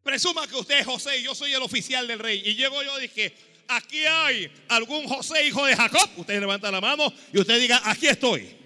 [0.02, 2.42] Presuma que usted es José y yo soy el oficial del rey.
[2.44, 3.34] Y llego yo y dije,
[3.68, 6.10] aquí hay algún José, hijo de Jacob.
[6.16, 8.58] Usted levanta la mano y usted diga, aquí estoy.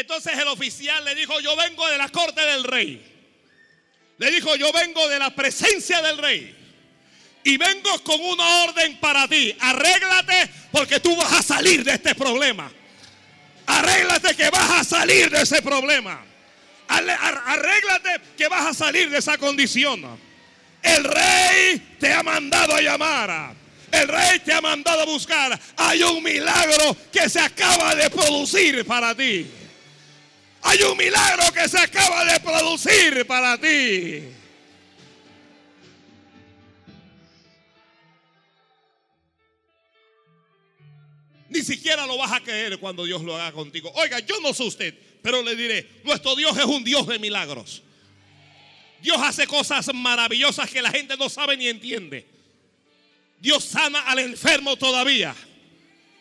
[0.00, 3.04] Entonces el oficial le dijo, yo vengo de la corte del rey.
[4.16, 6.56] Le dijo, yo vengo de la presencia del rey.
[7.44, 9.54] Y vengo con una orden para ti.
[9.60, 12.72] Arréglate porque tú vas a salir de este problema.
[13.66, 16.24] Arréglate que vas a salir de ese problema.
[16.88, 20.18] Arréglate que vas a salir de esa condición.
[20.82, 23.54] El rey te ha mandado a llamar.
[23.92, 25.60] El rey te ha mandado a buscar.
[25.76, 29.59] Hay un milagro que se acaba de producir para ti.
[30.62, 34.24] Hay un milagro que se acaba de producir para ti.
[41.48, 43.90] Ni siquiera lo vas a creer cuando Dios lo haga contigo.
[43.96, 47.82] Oiga, yo no soy usted, pero le diré, nuestro Dios es un Dios de milagros.
[49.02, 52.26] Dios hace cosas maravillosas que la gente no sabe ni entiende.
[53.40, 55.34] Dios sana al enfermo todavía.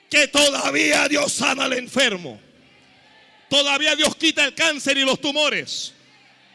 [0.10, 2.42] Que todavía Dios sana al enfermo.
[3.50, 5.94] Todavía Dios quita el cáncer y los tumores.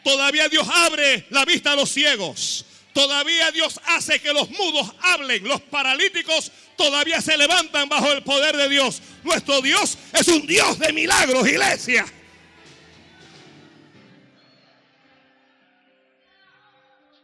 [0.03, 2.65] Todavía Dios abre la vista a los ciegos.
[2.93, 5.43] Todavía Dios hace que los mudos hablen.
[5.43, 9.01] Los paralíticos todavía se levantan bajo el poder de Dios.
[9.23, 12.05] Nuestro Dios es un Dios de milagros, iglesia.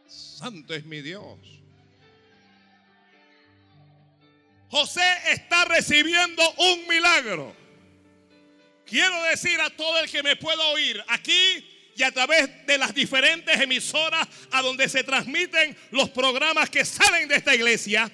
[0.08, 1.38] Santo es mi Dios.
[4.68, 7.61] José está recibiendo un milagro.
[8.92, 11.66] Quiero decir a todo el que me pueda oír aquí
[11.96, 17.26] y a través de las diferentes emisoras a donde se transmiten los programas que salen
[17.26, 18.12] de esta iglesia,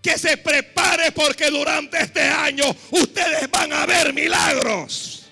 [0.00, 5.26] que se prepare porque durante este año ustedes van a ver milagros.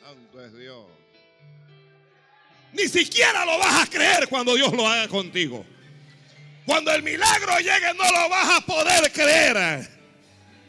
[0.00, 0.86] Santo es Dios.
[2.72, 5.64] Ni siquiera lo vas a creer cuando Dios lo haga contigo.
[6.66, 9.88] Cuando el milagro llegue no lo vas a poder creer.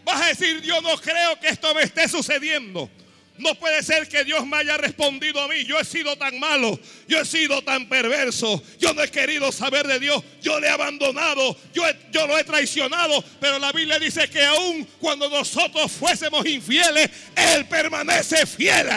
[0.04, 2.90] Vas a decir, yo no creo que esto me esté sucediendo.
[3.38, 5.66] No puede ser que Dios me haya respondido a mí.
[5.66, 9.88] Yo he sido tan malo, yo he sido tan perverso, yo no he querido saber
[9.88, 13.24] de Dios, yo le he abandonado, yo, yo lo he traicionado.
[13.40, 18.88] Pero la Biblia dice que aun cuando nosotros fuésemos infieles, Él permanece fiel.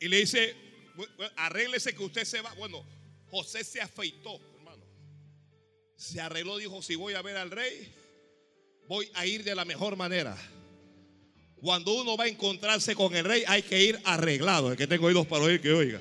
[0.00, 0.54] Y le dice,
[1.36, 2.52] arréglese que usted se va.
[2.54, 2.84] Bueno,
[3.30, 4.84] José se afeitó, hermano.
[5.96, 7.92] Se arregló, dijo, si voy a ver al rey,
[8.88, 10.36] voy a ir de la mejor manera.
[11.60, 14.70] Cuando uno va a encontrarse con el rey, hay que ir arreglado.
[14.70, 16.00] El que tengo oídos para oír, que oiga.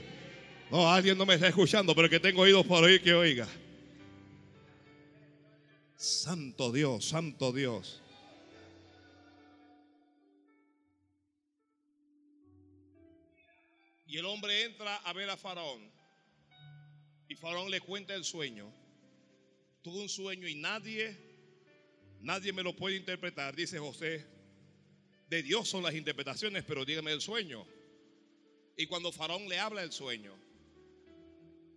[0.70, 3.48] No, alguien no me está escuchando, pero el que tengo oídos para oír, que oiga.
[5.96, 8.02] Santo Dios, santo Dios.
[14.16, 15.92] Y el hombre entra a ver a Faraón.
[17.28, 18.74] Y Faraón le cuenta el sueño.
[19.82, 21.20] Tuvo un sueño y nadie,
[22.22, 23.58] nadie me lo puede interpretar.
[23.58, 24.26] Dice José,
[25.28, 27.68] de Dios son las interpretaciones, pero dígame el sueño.
[28.78, 30.34] Y cuando Faraón le habla el sueño,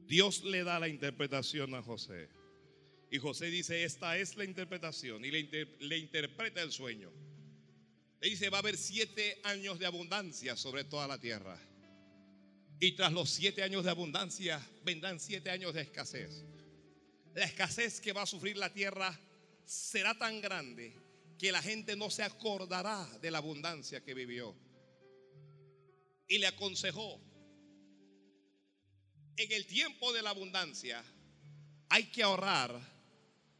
[0.06, 2.28] Dios le da la interpretación a José.
[3.10, 5.24] Y José dice, esta es la interpretación.
[5.24, 7.10] Y le, le interpreta el sueño.
[8.20, 11.60] Le dice, va a haber siete años de abundancia sobre toda la tierra.
[12.80, 16.44] Y tras los siete años de abundancia vendrán siete años de escasez.
[17.34, 19.18] La escasez que va a sufrir la tierra
[19.64, 20.94] será tan grande
[21.38, 24.54] que la gente no se acordará de la abundancia que vivió.
[26.28, 27.20] Y le aconsejó,
[29.36, 31.02] en el tiempo de la abundancia
[31.88, 32.78] hay que ahorrar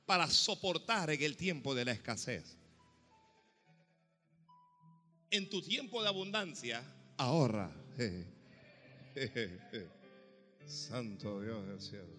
[0.07, 2.57] para soportar en el tiempo de la escasez.
[5.31, 6.83] En tu tiempo de abundancia,
[7.17, 7.71] ahorra.
[10.67, 12.19] Santo Dios del cielo.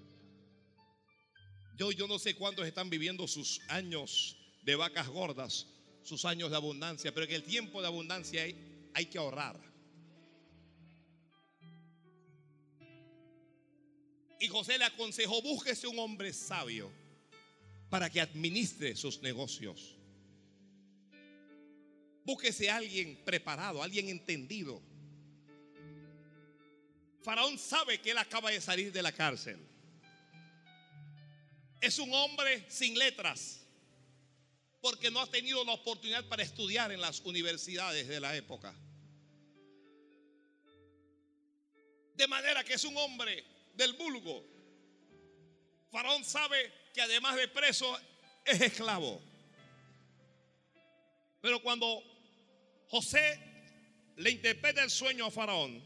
[1.77, 5.67] Yo, yo no sé cuántos están viviendo sus años de vacas gordas,
[6.03, 9.59] sus años de abundancia, pero en el tiempo de abundancia hay, hay que ahorrar.
[14.39, 16.91] Y José le aconsejó, búsquese un hombre sabio
[17.89, 19.95] para que administre sus negocios.
[22.23, 24.81] Búsquese a alguien preparado, alguien entendido
[27.21, 29.59] Faraón sabe que él acaba de salir de la cárcel.
[31.81, 33.65] Es un hombre sin letras,
[34.81, 38.73] porque no ha tenido la oportunidad para estudiar en las universidades de la época.
[42.15, 43.45] De manera que es un hombre
[43.75, 44.45] del vulgo.
[45.89, 47.97] Faraón sabe que además de preso
[48.45, 49.21] es esclavo.
[51.41, 52.03] Pero cuando
[52.89, 53.39] José
[54.17, 55.81] le interpreta el sueño a Faraón,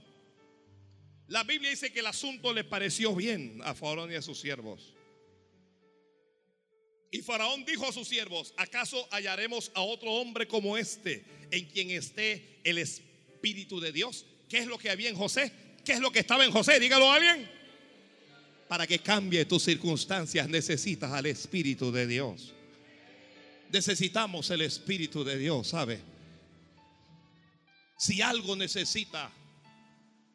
[1.33, 4.93] la Biblia dice que el asunto le pareció bien a Faraón y a sus siervos.
[7.09, 11.89] Y Faraón dijo a sus siervos, ¿acaso hallaremos a otro hombre como este en quien
[11.89, 14.27] esté el Espíritu de Dios?
[14.47, 15.51] ¿Qué es lo que había en José?
[15.83, 16.79] ¿Qué es lo que estaba en José?
[16.79, 17.49] Dígalo a alguien.
[18.67, 22.53] Para que cambie tus circunstancias necesitas al Espíritu de Dios.
[23.71, 25.99] Necesitamos el Espíritu de Dios, ¿sabe?
[27.97, 29.31] Si algo necesita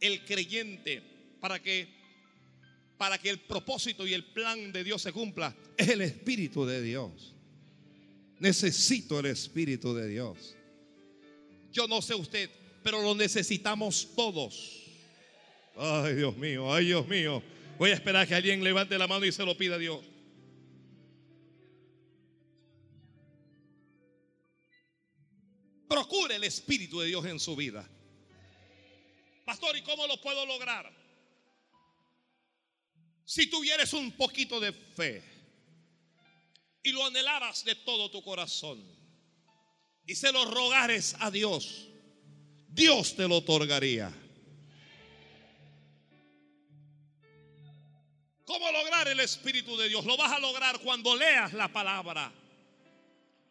[0.00, 1.02] el creyente
[1.40, 1.96] para que
[2.96, 6.82] para que el propósito y el plan de Dios se cumpla es el espíritu de
[6.82, 7.32] Dios.
[8.40, 10.56] Necesito el espíritu de Dios.
[11.72, 12.50] Yo no sé usted,
[12.82, 14.84] pero lo necesitamos todos.
[15.76, 17.42] Ay, Dios mío, ay, Dios mío.
[17.78, 20.00] Voy a esperar que alguien levante la mano y se lo pida a Dios.
[25.88, 27.88] Procure el Espíritu de Dios en su vida.
[29.48, 30.92] Pastor, ¿y cómo lo puedo lograr?
[33.24, 35.22] Si tuvieres un poquito de fe
[36.82, 38.84] y lo anhelaras de todo tu corazón
[40.06, 41.88] y se lo rogares a Dios,
[42.68, 44.12] Dios te lo otorgaría.
[48.44, 50.04] ¿Cómo lograr el Espíritu de Dios?
[50.04, 52.30] Lo vas a lograr cuando leas la palabra.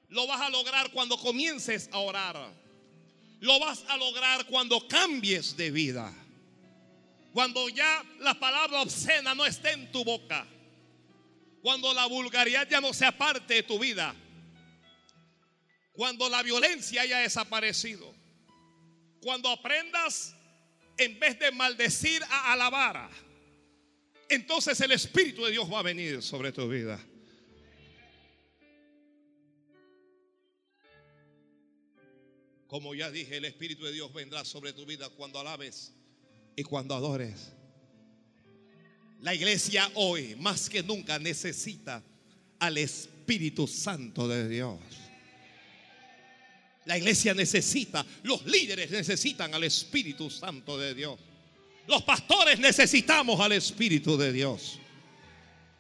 [0.09, 2.66] Lo vas a lograr cuando comiences a orar
[3.39, 6.13] lo vas a lograr cuando cambies de vida.
[7.33, 10.47] Cuando ya la palabra obscena no esté en tu boca.
[11.61, 14.15] Cuando la vulgaridad ya no sea parte de tu vida.
[15.93, 18.13] Cuando la violencia haya desaparecido.
[19.21, 20.35] Cuando aprendas
[20.97, 23.09] en vez de maldecir a alabar.
[24.29, 26.99] Entonces el Espíritu de Dios va a venir sobre tu vida.
[32.67, 35.93] Como ya dije, el Espíritu de Dios vendrá sobre tu vida cuando alabes
[36.55, 37.53] y cuando adores.
[39.21, 42.03] La iglesia hoy más que nunca necesita
[42.59, 44.79] al Espíritu Santo de Dios.
[46.85, 51.19] La iglesia necesita, los líderes necesitan al Espíritu Santo de Dios.
[51.87, 54.79] Los pastores necesitamos al Espíritu de Dios.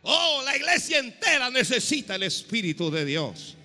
[0.03, 3.56] Oh, la iglesia entera necesita el Espíritu de Dios.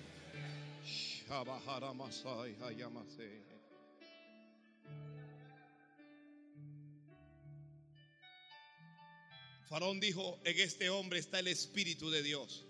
[9.67, 12.65] Faraón dijo, en este hombre está el Espíritu de Dios.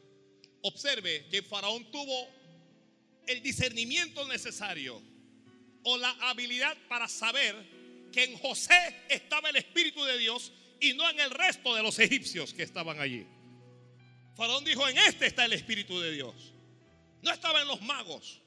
[0.61, 2.27] Observe que Faraón tuvo
[3.27, 5.01] el discernimiento necesario
[5.83, 7.55] o la habilidad para saber
[8.13, 11.99] que en José estaba el Espíritu de Dios y no en el resto de los
[11.99, 13.27] egipcios que estaban allí.
[14.35, 16.53] Faraón dijo, en este está el Espíritu de Dios.
[17.21, 18.42] No estaba en los magos,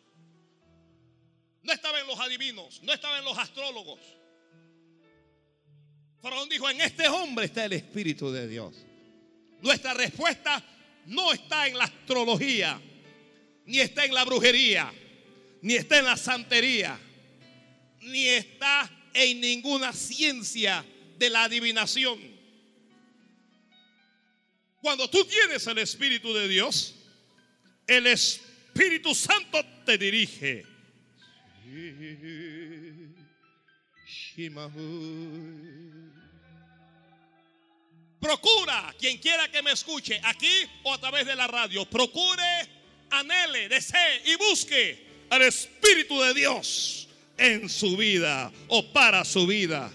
[1.66, 3.98] no estaba en los adivinos, no estaba en los astrólogos.
[6.22, 8.74] Faraón dijo, en este hombre está el Espíritu de Dios.
[9.60, 10.62] Nuestra respuesta
[11.06, 12.80] no está en la astrología,
[13.64, 14.92] ni está en la brujería,
[15.62, 17.00] ni está en la santería,
[18.02, 20.84] ni está en ninguna ciencia
[21.18, 22.20] de la adivinación.
[24.80, 26.94] Cuando tú tienes el Espíritu de Dios,
[27.88, 30.75] el Espíritu Santo te dirige.
[38.20, 40.52] Procura, quien quiera que me escuche, aquí
[40.84, 42.68] o a través de la radio, procure,
[43.10, 49.90] anhele, desee y busque al Espíritu de Dios en su vida o para su vida.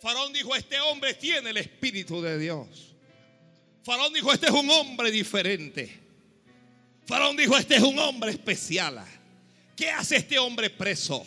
[0.00, 2.94] Faraón dijo, este hombre tiene el Espíritu de Dios.
[3.84, 6.01] Faraón dijo, este es un hombre diferente.
[7.06, 9.04] Faraón dijo, este es un hombre especial.
[9.76, 11.24] ¿Qué hace este hombre preso?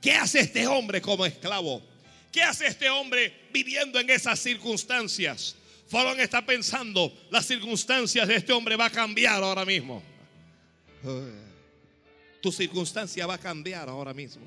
[0.00, 1.82] ¿Qué hace este hombre como esclavo?
[2.32, 5.56] ¿Qué hace este hombre viviendo en esas circunstancias?
[5.88, 10.02] Faraón está pensando, las circunstancias de este hombre va a cambiar ahora mismo.
[12.40, 14.46] Tu circunstancia va a cambiar ahora mismo.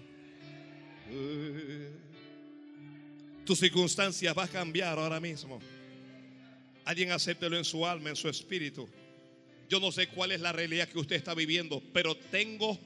[3.45, 5.59] Tu circunstancia va a cambiar ahora mismo.
[6.85, 8.87] Alguien acéptelo en su alma, en su espíritu.
[9.73, 12.79] Yo no sé cuál es la realidad que usted está viviendo, pero tengo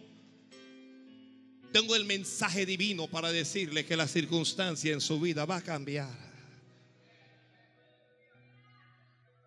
[1.74, 6.08] tengo el mensaje divino para decirle que la circunstancia en su vida va a cambiar.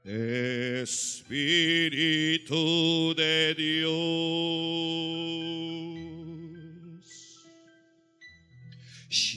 [0.04, 1.54] Espíritu
[3.16, 3.88] de Dios,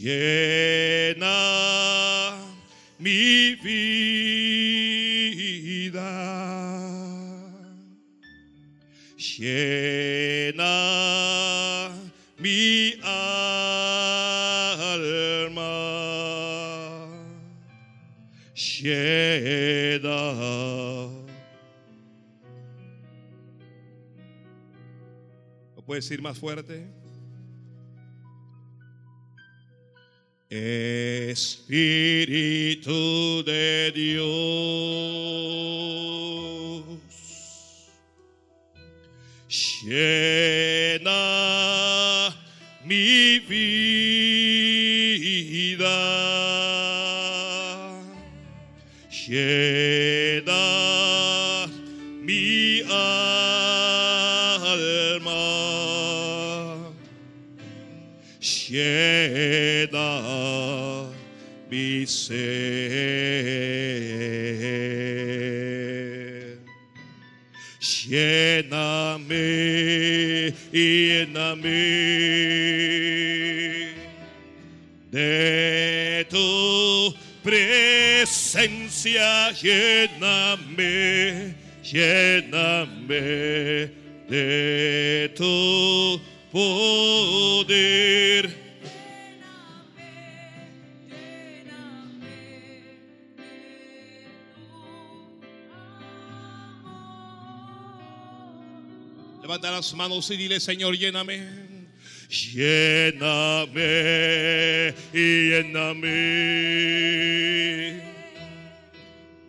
[0.01, 1.23] llena
[2.99, 4.83] mi vida,
[9.23, 10.73] llena
[12.37, 13.63] mi alma
[18.53, 20.03] llena.
[25.75, 26.85] ¿Lo puedes decir más fuerte?
[31.29, 32.91] Espíritu
[33.43, 34.23] de Dios,
[39.83, 41.11] llena
[42.85, 45.87] mi vida,
[49.09, 50.53] llena
[52.21, 52.93] mi alma,
[58.39, 60.09] llena
[61.69, 64.12] mi ser.
[67.83, 69.27] Lléname,
[70.71, 71.63] lléname
[75.11, 77.13] de tu
[77.43, 78.71] presencia,
[79.61, 81.53] lléname,
[81.83, 83.09] lléname
[84.29, 86.21] de tu
[86.53, 88.02] poder.
[99.75, 101.41] Las manos y dile, Señor, lléname.
[102.29, 103.81] Lléname
[105.13, 106.09] y lléname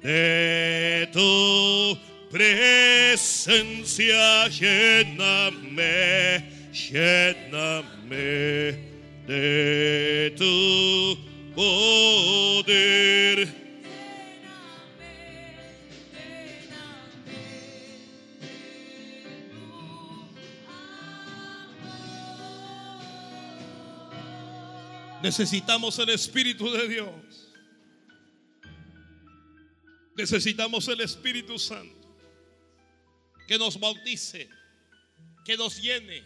[0.03, 1.99] de tu
[2.31, 3.39] presencia.
[4.49, 5.93] Lléname,
[6.73, 8.15] lléname
[9.27, 11.19] de tu
[11.55, 12.85] poder.
[25.25, 27.49] Necesitamos el Espíritu de Dios.
[30.15, 32.15] Necesitamos el Espíritu Santo
[33.49, 34.51] que nos bautice,
[35.47, 36.23] que nos llene,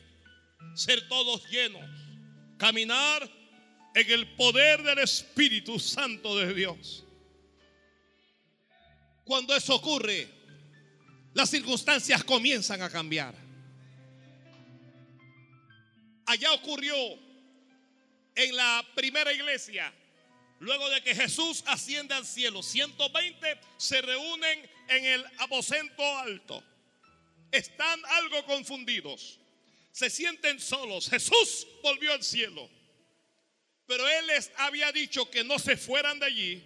[0.75, 1.89] ser todos llenos,
[2.59, 3.23] caminar
[3.95, 7.05] en el poder del Espíritu Santo de Dios.
[9.23, 10.29] Cuando eso ocurre,
[11.35, 13.33] las circunstancias comienzan a cambiar.
[16.27, 17.28] Allá ocurrió
[18.39, 19.93] en la primera iglesia,
[20.61, 26.63] luego de que Jesús asciende al cielo, 120 se reúnen en el aposento alto.
[27.51, 29.41] Están algo confundidos.
[29.91, 31.11] Se sienten solos.
[31.11, 32.71] Jesús volvió al cielo.
[33.87, 36.65] Pero Él les había dicho que no se fueran de allí,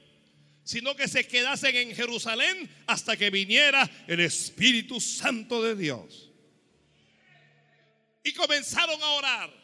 [0.65, 6.31] sino que se quedasen en Jerusalén hasta que viniera el Espíritu Santo de Dios.
[8.25, 9.62] Y comenzaron a orar.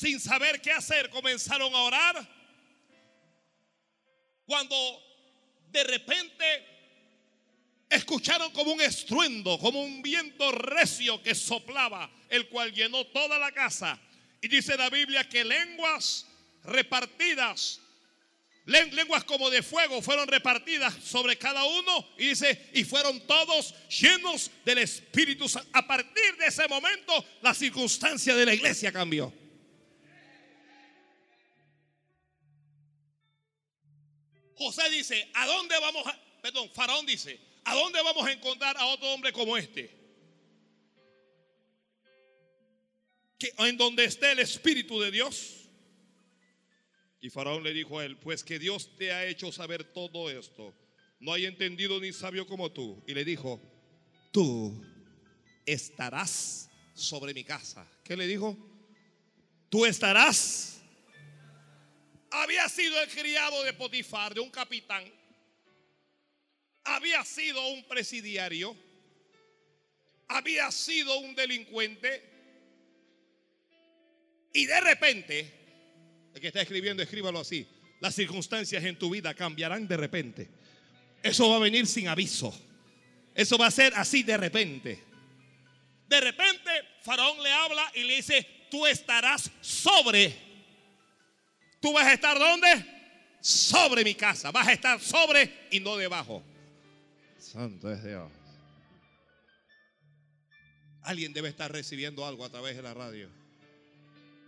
[0.00, 2.28] Sin saber qué hacer, comenzaron a orar.
[4.46, 4.74] Cuando
[5.70, 6.44] de repente
[7.90, 13.52] escucharon como un estruendo, como un viento recio que soplaba, el cual llenó toda la
[13.52, 14.00] casa.
[14.40, 16.26] Y dice la Biblia que lenguas
[16.64, 17.82] repartidas,
[18.64, 22.08] lenguas como de fuego fueron repartidas sobre cada uno.
[22.16, 25.68] Y dice, y fueron todos llenos del Espíritu Santo.
[25.74, 29.30] A partir de ese momento, la circunstancia de la iglesia cambió.
[34.60, 38.84] José dice, ¿a dónde vamos a, perdón, Faraón dice, ¿a dónde vamos a encontrar a
[38.88, 39.90] otro hombre como este?
[43.38, 45.70] Que en donde esté el Espíritu de Dios.
[47.22, 50.74] Y Faraón le dijo a él, pues que Dios te ha hecho saber todo esto.
[51.20, 53.02] No hay entendido ni sabio como tú.
[53.06, 53.62] Y le dijo,
[54.30, 54.78] tú
[55.64, 57.90] estarás sobre mi casa.
[58.04, 58.58] ¿Qué le dijo?
[59.70, 60.79] Tú estarás
[62.30, 65.04] había sido el criado de Potifar, de un capitán.
[66.84, 68.76] Había sido un presidiario.
[70.28, 72.22] Había sido un delincuente.
[74.52, 75.52] Y de repente,
[76.34, 77.66] el que está escribiendo, escríbalo así.
[78.00, 80.48] Las circunstancias en tu vida cambiarán de repente.
[81.22, 82.56] Eso va a venir sin aviso.
[83.34, 85.02] Eso va a ser así de repente.
[86.08, 86.70] De repente,
[87.02, 90.49] Faraón le habla y le dice, tú estarás sobre
[91.80, 92.84] Tú vas a estar donde?
[93.40, 94.50] Sobre mi casa.
[94.50, 96.42] Vas a estar sobre y no debajo.
[97.38, 98.30] Santo es Dios.
[101.02, 103.30] Alguien debe estar recibiendo algo a través de la radio.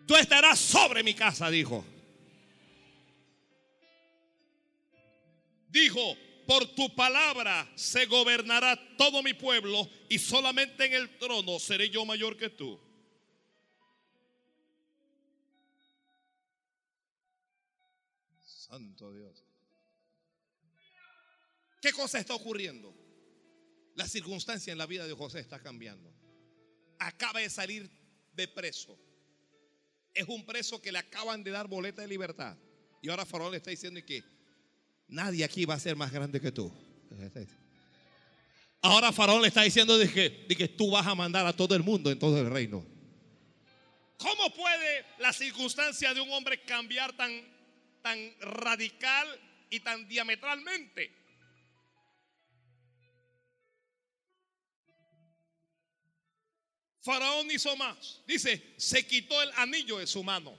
[0.07, 1.85] Tú estarás sobre mi casa, dijo.
[5.71, 6.17] Dijo,
[6.47, 12.05] por tu palabra se gobernará todo mi pueblo y solamente en el trono seré yo
[12.05, 12.79] mayor que tú.
[18.73, 19.45] Santo Dios.
[21.83, 22.97] ¿Qué cosa está ocurriendo?
[23.97, 26.11] La circunstancia en la vida de José está cambiando.
[26.99, 27.91] Acaba de salir
[28.33, 28.99] de preso.
[30.15, 32.57] Es un preso que le acaban de dar boleta de libertad.
[33.03, 34.25] Y ahora Faraón le está diciendo que
[35.07, 36.73] nadie aquí va a ser más grande que tú.
[38.81, 41.75] Ahora Faraón le está diciendo de que, de que tú vas a mandar a todo
[41.75, 42.83] el mundo en todo el reino.
[44.17, 47.53] ¿Cómo puede la circunstancia de un hombre cambiar tan
[48.03, 49.41] tan radical
[49.71, 51.23] y tan diametralmente.
[57.01, 58.21] Faraón hizo más.
[58.27, 60.57] Dice, se quitó el anillo de su mano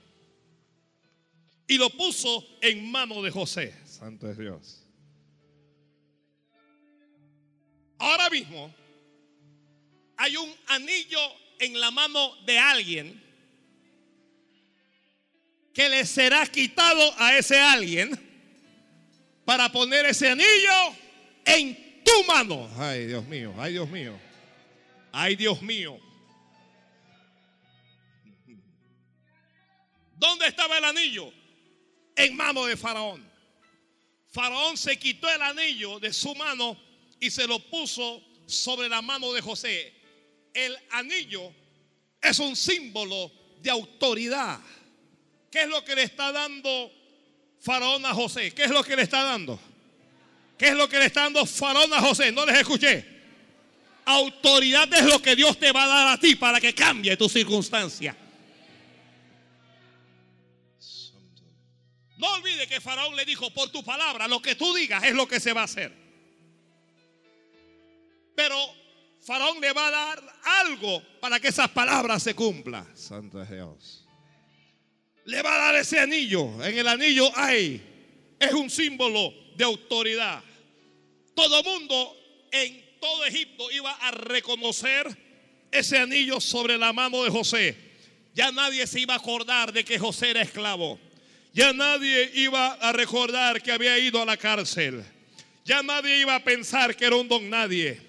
[1.66, 3.74] y lo puso en mano de José.
[3.86, 4.84] Santo es Dios.
[7.98, 8.74] Ahora mismo
[10.16, 11.20] hay un anillo
[11.58, 13.22] en la mano de alguien
[15.74, 18.18] que le será quitado a ese alguien
[19.44, 20.94] para poner ese anillo
[21.44, 22.70] en tu mano.
[22.78, 24.18] Ay, Dios mío, ay, Dios mío.
[25.12, 25.98] Ay, Dios mío.
[30.16, 31.32] ¿Dónde estaba el anillo?
[32.16, 33.28] En mano de Faraón.
[34.30, 36.76] Faraón se quitó el anillo de su mano
[37.20, 39.92] y se lo puso sobre la mano de José.
[40.52, 41.52] El anillo
[42.22, 44.60] es un símbolo de autoridad.
[45.54, 46.90] ¿Qué es lo que le está dando
[47.60, 48.50] Faraón a José?
[48.50, 49.56] ¿Qué es lo que le está dando?
[50.58, 52.32] ¿Qué es lo que le está dando Faraón a José?
[52.32, 53.06] No les escuché.
[54.04, 57.28] Autoridad es lo que Dios te va a dar a ti para que cambie tu
[57.28, 58.16] circunstancia.
[62.16, 65.28] No olvide que Faraón le dijo, por tu palabra, lo que tú digas es lo
[65.28, 65.92] que se va a hacer.
[68.34, 68.56] Pero
[69.20, 72.84] Faraón le va a dar algo para que esas palabras se cumplan.
[72.96, 74.03] Santo Dios
[75.24, 76.62] le va a dar ese anillo.
[76.64, 77.80] En el anillo hay,
[78.38, 80.42] es un símbolo de autoridad.
[81.34, 82.16] Todo mundo
[82.52, 85.06] en todo Egipto iba a reconocer
[85.70, 87.76] ese anillo sobre la mano de José.
[88.34, 90.98] Ya nadie se iba a acordar de que José era esclavo.
[91.52, 95.04] Ya nadie iba a recordar que había ido a la cárcel.
[95.64, 98.00] Ya nadie iba a pensar que era un don nadie.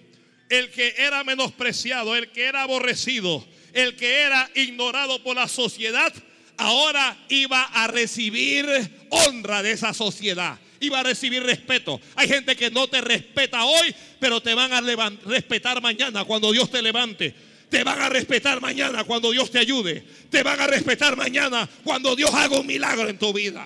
[0.49, 6.13] El que era menospreciado, el que era aborrecido, el que era ignorado por la sociedad,
[6.57, 8.65] ahora iba a recibir
[9.09, 10.59] honra de esa sociedad.
[10.79, 11.99] Iba a recibir respeto.
[12.15, 16.69] Hay gente que no te respeta hoy, pero te van a respetar mañana cuando Dios
[16.69, 17.33] te levante.
[17.69, 20.05] Te van a respetar mañana cuando Dios te ayude.
[20.29, 23.65] Te van a respetar mañana cuando Dios haga un milagro en tu vida.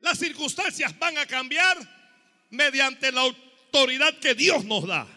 [0.00, 1.76] Las circunstancias van a cambiar
[2.50, 3.24] mediante la
[3.72, 5.08] autoridad que Dios nos da.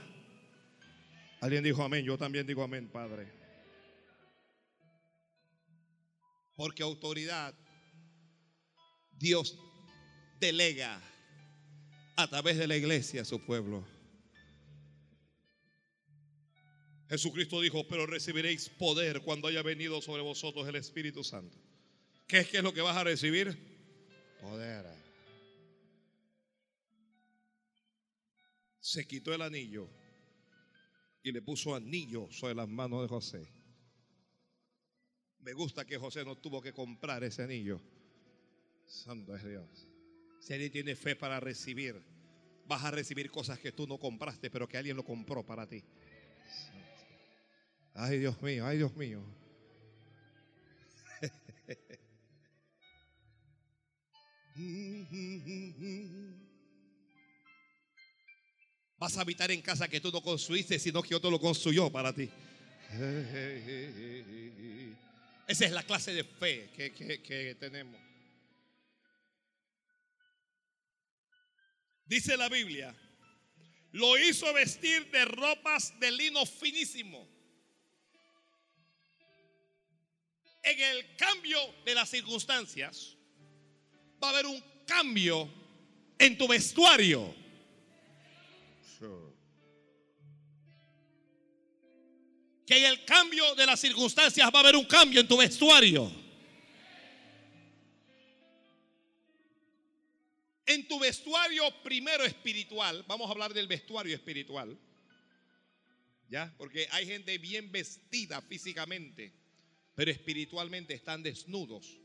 [1.42, 3.28] Alguien dijo amén, yo también digo amén, Padre.
[6.56, 7.54] Porque autoridad
[9.12, 9.60] Dios
[10.40, 11.02] delega
[12.16, 13.86] a través de la iglesia a su pueblo.
[17.10, 21.58] Jesucristo dijo, pero recibiréis poder cuando haya venido sobre vosotros el Espíritu Santo.
[22.26, 23.56] ¿Qué es, qué es lo que vas a recibir?
[24.42, 24.95] Poder.
[28.86, 29.90] Se quitó el anillo
[31.24, 33.50] y le puso anillo sobre las manos de José.
[35.40, 37.82] Me gusta que José no tuvo que comprar ese anillo.
[38.86, 39.88] Santo es Dios.
[40.40, 42.00] Si alguien tiene fe para recibir,
[42.68, 45.84] vas a recibir cosas que tú no compraste, pero que alguien lo compró para ti.
[47.96, 49.24] Ay, Dios mío, ay, Dios mío.
[59.06, 62.12] Vas a habitar en casa que tú no construiste, sino que otro lo construyó para
[62.12, 62.28] ti.
[65.48, 66.92] Esa es la clase de fe que,
[67.22, 68.02] que tenemos.
[72.08, 72.96] Dice la Biblia,
[73.92, 77.28] lo hizo vestir de ropas de lino finísimo.
[80.64, 83.16] En el cambio de las circunstancias,
[84.24, 85.48] va a haber un cambio
[86.18, 87.45] en tu vestuario.
[92.66, 96.12] Que en el cambio de las circunstancias va a haber un cambio en tu vestuario.
[100.66, 104.78] En tu vestuario primero espiritual, vamos a hablar del vestuario espiritual.
[106.28, 106.52] ¿Ya?
[106.58, 109.32] Porque hay gente bien vestida físicamente,
[109.94, 112.02] pero espiritualmente están desnudos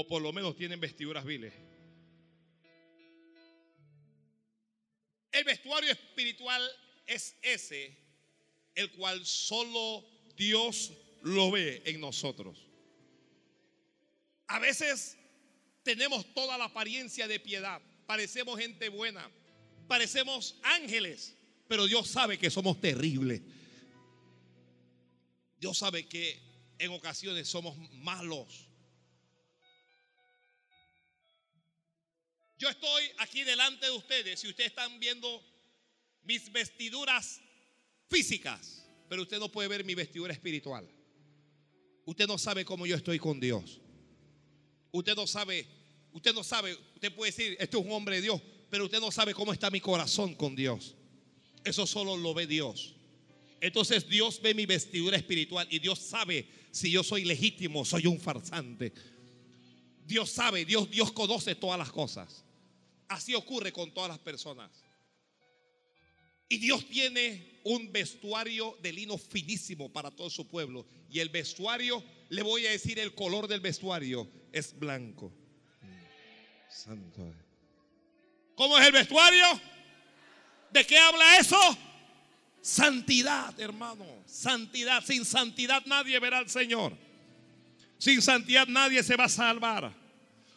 [0.00, 1.52] o por lo menos tienen vestiduras viles.
[5.32, 6.62] El vestuario espiritual
[7.06, 7.96] es ese,
[8.74, 10.04] el cual solo
[10.36, 12.66] Dios lo ve en nosotros.
[14.46, 15.16] A veces
[15.82, 19.30] tenemos toda la apariencia de piedad, parecemos gente buena,
[19.86, 21.34] parecemos ángeles,
[21.66, 23.42] pero Dios sabe que somos terribles.
[25.60, 26.40] Dios sabe que
[26.78, 28.67] en ocasiones somos malos.
[32.58, 35.42] Yo estoy aquí delante de ustedes y ustedes están viendo
[36.24, 37.40] mis vestiduras
[38.08, 40.88] físicas, pero usted no puede ver mi vestidura espiritual.
[42.04, 43.80] Usted no sabe cómo yo estoy con Dios.
[44.90, 45.66] Usted no sabe,
[46.12, 49.12] usted no sabe, usted puede decir, este es un hombre de Dios, pero usted no
[49.12, 50.96] sabe cómo está mi corazón con Dios.
[51.64, 52.94] Eso solo lo ve Dios.
[53.60, 58.18] Entonces Dios ve mi vestidura espiritual y Dios sabe si yo soy legítimo, soy un
[58.18, 58.92] farsante.
[60.04, 62.44] Dios sabe, Dios, Dios conoce todas las cosas.
[63.08, 64.70] Así ocurre con todas las personas.
[66.48, 70.86] Y Dios tiene un vestuario de lino finísimo para todo su pueblo.
[71.10, 75.32] Y el vestuario, le voy a decir el color del vestuario, es blanco.
[76.70, 77.34] Santo.
[78.54, 79.46] ¿Cómo es el vestuario?
[80.70, 81.58] ¿De qué habla eso?
[82.60, 84.06] Santidad, hermano.
[84.26, 85.04] Santidad.
[85.04, 86.96] Sin santidad nadie verá al Señor.
[87.98, 89.94] Sin santidad nadie se va a salvar.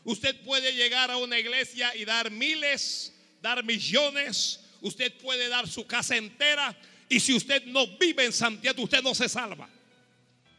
[0.04, 4.60] Usted puede llegar a una iglesia y dar miles, dar millones.
[4.82, 6.76] Usted puede dar su casa entera.
[7.08, 9.70] Y si usted no vive en santidad, usted no se salva.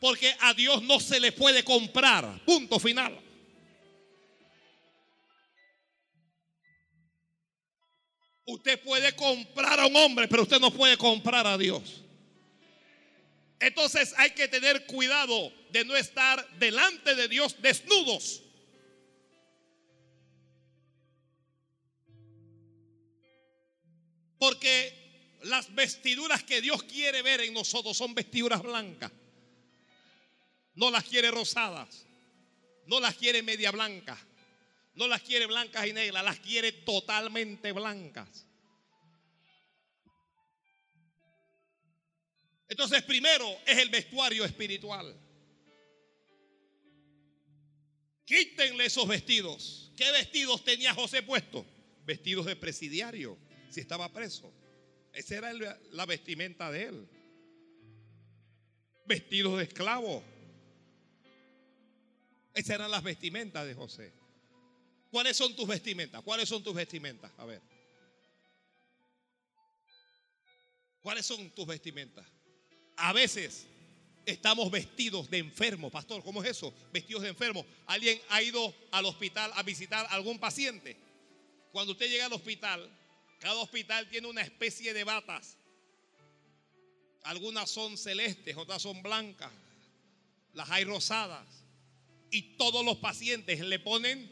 [0.00, 2.44] Porque a Dios no se le puede comprar.
[2.44, 3.18] Punto final.
[8.44, 12.02] Usted puede comprar a un hombre, pero usted no puede comprar a Dios.
[13.60, 18.41] Entonces hay que tener cuidado de no estar delante de Dios desnudos.
[24.42, 29.12] Porque las vestiduras que Dios quiere ver en nosotros son vestiduras blancas.
[30.74, 32.04] No las quiere rosadas.
[32.86, 34.18] No las quiere media blancas.
[34.96, 36.24] No las quiere blancas y negras.
[36.24, 38.44] Las quiere totalmente blancas.
[42.68, 45.16] Entonces primero es el vestuario espiritual.
[48.24, 49.92] Quítenle esos vestidos.
[49.96, 51.64] ¿Qué vestidos tenía José puesto?
[52.04, 53.38] Vestidos de presidiario,
[53.72, 54.52] si estaba preso.
[55.12, 55.52] Esa era
[55.90, 57.08] la vestimenta de él.
[59.06, 60.22] Vestidos de esclavo.
[62.54, 64.12] Esas eran las vestimentas de José.
[65.10, 66.22] ¿Cuáles son tus vestimentas?
[66.22, 67.30] ¿Cuáles son tus vestimentas?
[67.38, 67.60] A ver.
[71.00, 72.26] ¿Cuáles son tus vestimentas?
[72.96, 73.66] A veces
[74.24, 75.90] estamos vestidos de enfermos.
[75.90, 76.72] Pastor, ¿cómo es eso?
[76.92, 77.66] Vestidos de enfermos.
[77.86, 80.96] ¿Alguien ha ido al hospital a visitar a algún paciente?
[81.72, 82.88] Cuando usted llega al hospital,
[83.42, 85.58] cada hospital tiene una especie de batas.
[87.24, 89.50] Algunas son celestes, otras son blancas.
[90.54, 91.44] Las hay rosadas.
[92.30, 94.30] Y todos los pacientes le ponen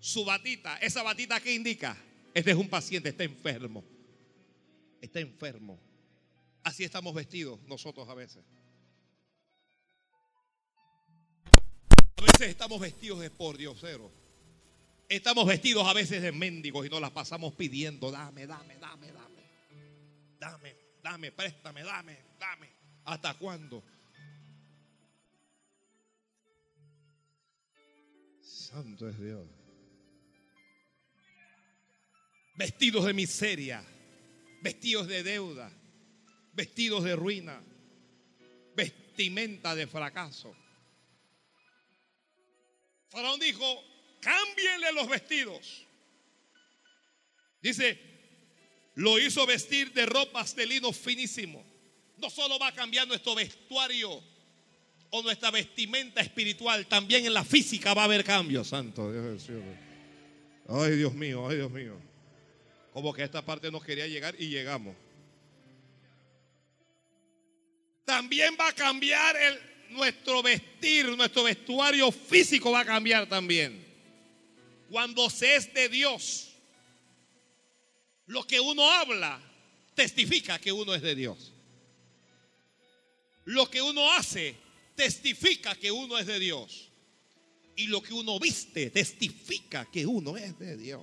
[0.00, 0.76] su batita.
[0.78, 1.96] ¿Esa batita qué indica?
[2.34, 3.84] Este es un paciente, está enfermo.
[5.00, 5.78] Está enfermo.
[6.64, 8.42] Así estamos vestidos nosotros a veces.
[12.16, 14.10] A veces estamos vestidos de por dioseros.
[15.08, 19.44] Estamos vestidos a veces de mendigos y nos las pasamos pidiendo, dame, dame, dame, dame.
[20.38, 22.68] Dame, dame, préstame, dame, dame.
[23.04, 23.82] ¿Hasta cuándo?
[28.40, 29.46] Santo es Dios.
[32.56, 33.84] Vestidos de miseria,
[34.62, 35.70] vestidos de deuda
[36.54, 37.60] vestidos de ruina,
[38.74, 40.54] vestimenta de fracaso.
[43.08, 43.64] Faraón dijo,
[44.24, 45.86] cámbienle los vestidos.
[47.60, 47.98] Dice,
[48.94, 51.64] lo hizo vestir de ropas de lino finísimo.
[52.16, 54.22] No solo va a cambiar nuestro vestuario
[55.10, 58.68] o nuestra vestimenta espiritual, también en la física va a haber cambios.
[58.68, 59.62] Santo Dios del cielo.
[60.68, 61.96] Ay, Dios mío, ay, Dios mío.
[62.92, 64.96] Como que esta parte no quería llegar y llegamos.
[68.04, 69.36] también va a cambiar
[69.90, 73.83] nuestro vestir, nuestro vestuario físico va a cambiar también.
[74.90, 76.54] Cuando se es de Dios,
[78.26, 79.40] lo que uno habla
[79.94, 81.52] testifica que uno es de Dios.
[83.44, 84.56] Lo que uno hace
[84.94, 86.90] testifica que uno es de Dios.
[87.76, 91.02] Y lo que uno viste testifica que uno es de Dios.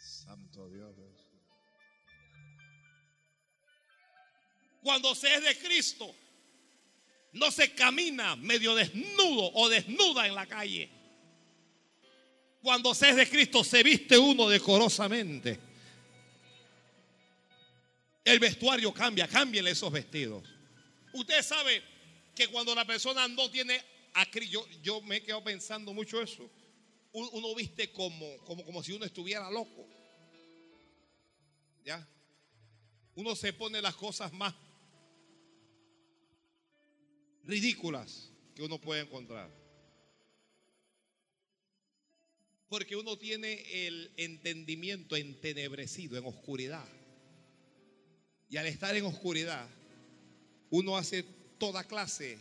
[0.00, 0.94] Santo Dios.
[4.82, 6.14] Cuando se es de Cristo,
[7.36, 10.88] no se camina medio desnudo o desnuda en la calle.
[12.62, 15.60] Cuando se es de Cristo, se viste uno decorosamente.
[18.24, 20.42] El vestuario cambia, cámbienle esos vestidos.
[21.12, 21.82] Usted sabe
[22.34, 23.80] que cuando la persona no tiene
[24.48, 26.50] yo, yo me he quedado pensando mucho eso.
[27.12, 29.86] Uno viste como, como, como si uno estuviera loco.
[31.84, 32.06] ¿Ya?
[33.14, 34.54] Uno se pone las cosas más
[37.46, 39.50] ridículas que uno puede encontrar.
[42.68, 46.86] Porque uno tiene el entendimiento entenebrecido, en oscuridad.
[48.48, 49.68] Y al estar en oscuridad,
[50.70, 51.22] uno hace
[51.58, 52.38] toda clase,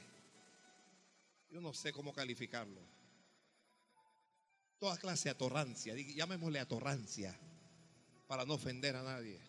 [1.51, 2.81] yo no sé cómo calificarlo,
[4.79, 7.39] toda clase de atorrancia, llamémosle atorrancia,
[8.27, 9.39] para no ofender a nadie.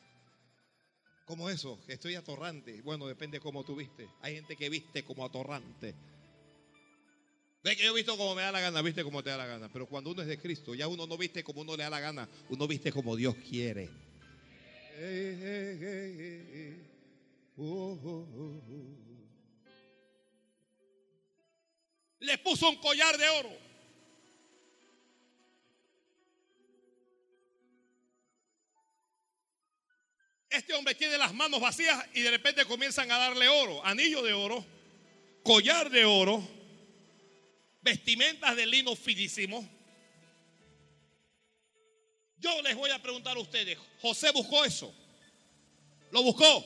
[1.27, 1.79] ¿Cómo eso?
[1.89, 2.81] Estoy atorrante.
[2.83, 4.09] Bueno, depende cómo tú viste.
[4.23, 5.93] Hay gente que viste como atorrante.
[7.65, 9.47] Ve que yo he visto como me da la gana, viste como te da la
[9.47, 9.69] gana.
[9.73, 11.99] Pero cuando uno es de Cristo, ya uno no viste como uno le da la
[11.99, 13.91] gana, uno viste como Dios quiere.
[22.21, 23.51] Le puso un collar de oro.
[30.57, 34.33] Este hombre tiene las manos vacías y de repente comienzan a darle oro, anillo de
[34.33, 34.65] oro,
[35.43, 36.43] collar de oro,
[37.83, 39.69] vestimentas de lino finísimo.
[42.39, 44.95] Yo les voy a preguntar a ustedes, ¿José buscó eso?
[46.11, 46.65] ¿Lo buscó?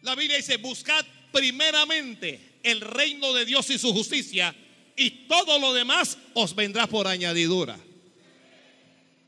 [0.00, 4.56] La Biblia dice, buscad primeramente el reino de Dios y su justicia
[4.96, 7.78] y todo lo demás os vendrá por añadidura.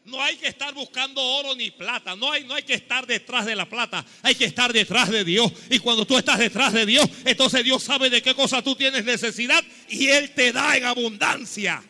[0.05, 2.17] No hay que estar buscando oro ni plata.
[2.17, 4.05] No hay, no hay que estar detrás de la plata.
[4.23, 5.53] Hay que estar detrás de Dios.
[5.71, 9.05] Y cuando tú estás detrás de Dios, entonces Dios sabe de qué cosa tú tienes
[9.05, 11.83] necesidad y Él te da en abundancia.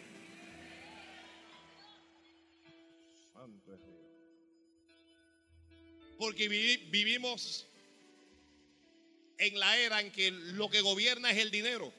[6.18, 7.66] Porque vivi- vivimos
[9.38, 11.92] en la era en que lo que gobierna es el dinero.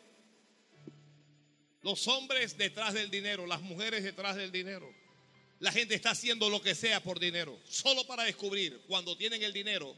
[1.82, 4.93] Los hombres detrás del dinero, las mujeres detrás del dinero.
[5.62, 9.53] La gente está haciendo lo que sea por dinero, solo para descubrir cuando tienen el
[9.53, 9.95] dinero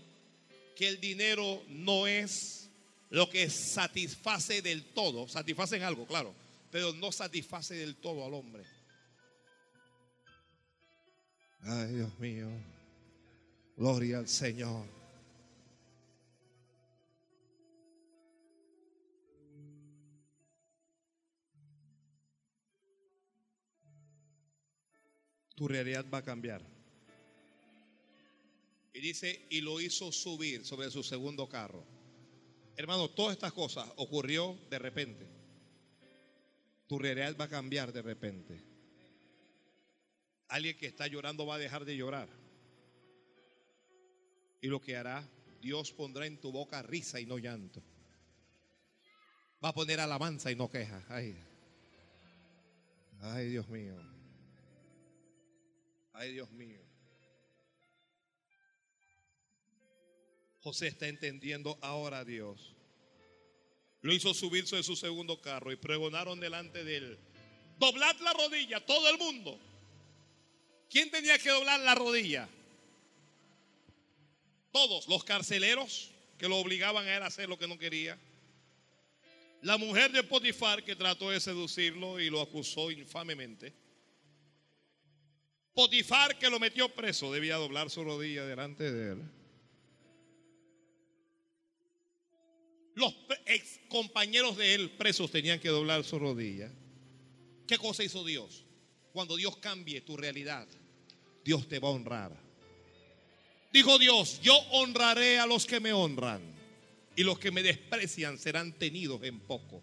[0.76, 2.70] que el dinero no es
[3.09, 5.26] lo que satisface del todo.
[5.30, 6.36] Satisface en algo, claro,
[6.70, 8.66] pero no satisface del todo al hombre.
[11.61, 12.49] Ay, Dios mío.
[13.78, 14.86] Gloria al Señor.
[25.64, 26.61] Tu realidad va a cambiar.
[28.91, 31.86] Y dice, y lo hizo subir sobre su segundo carro.
[32.76, 35.26] Hermano, todas estas cosas ocurrió de repente.
[36.86, 38.61] Tu realidad va a cambiar de repente.
[40.49, 42.28] Alguien que está llorando va a dejar de llorar.
[44.59, 45.26] Y lo que hará,
[45.61, 47.82] Dios pondrá en tu boca risa y no llanto.
[49.64, 51.05] Va a poner alabanza y no queja.
[51.07, 51.38] Ay,
[53.22, 54.12] ay Dios mío.
[56.14, 56.80] Ay, Dios mío.
[60.61, 62.74] José está entendiendo ahora a Dios.
[64.01, 67.20] Lo hizo subirse de su segundo carro y pregonaron delante de él.
[67.78, 69.59] Doblad la rodilla, todo el mundo.
[70.89, 72.47] ¿Quién tenía que doblar la rodilla?
[74.72, 78.18] Todos, los carceleros que lo obligaban a él a hacer lo que no quería.
[79.61, 83.74] La mujer de Potifar que trató de seducirlo y lo acusó infamemente.
[85.74, 89.21] Potifar que lo metió preso debía doblar su rodilla delante de él.
[92.95, 93.15] Los
[93.45, 96.71] ex compañeros de él presos tenían que doblar su rodilla.
[97.67, 98.65] ¿Qué cosa hizo Dios?
[99.13, 100.67] Cuando Dios cambie tu realidad,
[101.43, 102.38] Dios te va a honrar.
[103.71, 106.41] Dijo Dios, yo honraré a los que me honran
[107.15, 109.82] y los que me desprecian serán tenidos en poco.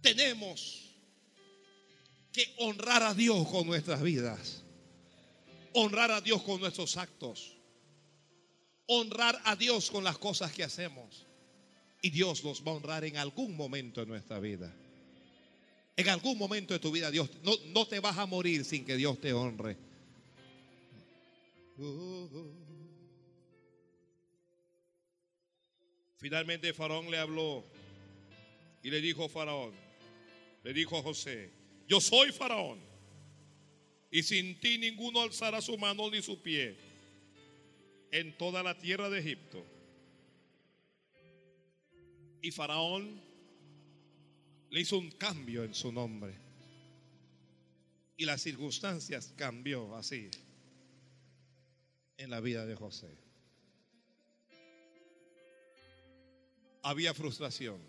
[0.00, 0.87] Tenemos
[2.32, 4.62] que honrar a Dios con nuestras vidas,
[5.72, 7.56] honrar a Dios con nuestros actos,
[8.86, 11.26] honrar a Dios con las cosas que hacemos.
[12.00, 14.72] Y Dios nos va a honrar en algún momento de nuestra vida.
[15.96, 18.96] En algún momento de tu vida, Dios, no, no te vas a morir sin que
[18.96, 19.76] Dios te honre.
[26.18, 27.64] Finalmente Faraón le habló
[28.82, 29.72] y le dijo Faraón,
[30.64, 31.57] le dijo a José,
[31.88, 32.78] yo soy Faraón
[34.10, 36.76] y sin ti ninguno alzará su mano ni su pie
[38.10, 39.64] en toda la tierra de Egipto.
[42.42, 43.20] Y Faraón
[44.70, 46.34] le hizo un cambio en su nombre.
[48.16, 50.30] Y las circunstancias cambió así
[52.18, 53.16] en la vida de José.
[56.82, 57.80] Había frustración,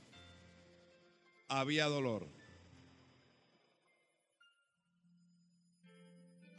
[1.47, 2.27] había dolor,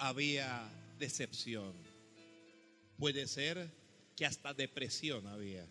[0.01, 1.75] había decepción.
[2.99, 3.71] Puede ser
[4.17, 5.67] que hasta depresión había.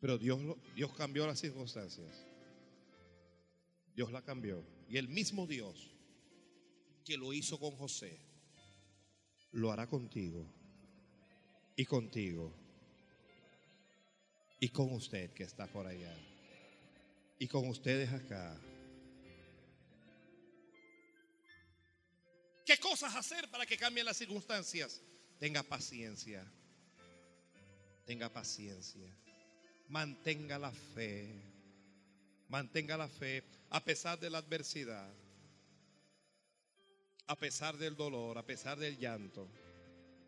[0.00, 0.40] Pero Dios,
[0.74, 2.26] Dios cambió las circunstancias.
[3.94, 4.64] Dios la cambió.
[4.88, 5.90] Y el mismo Dios
[7.04, 8.18] que lo hizo con José,
[9.52, 10.44] lo hará contigo
[11.76, 12.52] y contigo
[14.58, 16.14] y con usted que está por allá
[17.38, 18.58] y con ustedes acá.
[22.66, 25.00] ¿Qué cosas hacer para que cambien las circunstancias?
[25.38, 26.44] Tenga paciencia.
[28.04, 29.08] Tenga paciencia.
[29.88, 31.32] Mantenga la fe.
[32.48, 35.14] Mantenga la fe a pesar de la adversidad.
[37.28, 39.48] A pesar del dolor, a pesar del llanto.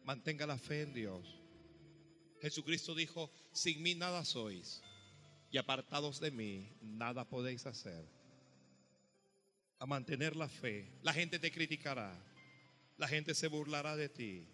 [0.04, 1.26] Mantenga la fe en Dios.
[2.40, 4.80] Jesucristo dijo, sin mí nada sois
[5.50, 8.04] y apartados de mí nada podéis hacer.
[9.80, 10.88] A mantener la fe.
[11.02, 12.27] La gente te criticará.
[12.98, 14.46] La gente se burlará de ti.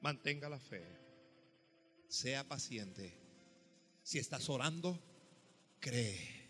[0.00, 0.82] Mantenga la fe.
[2.08, 3.14] Sea paciente.
[4.02, 4.98] Si estás orando,
[5.78, 6.48] cree.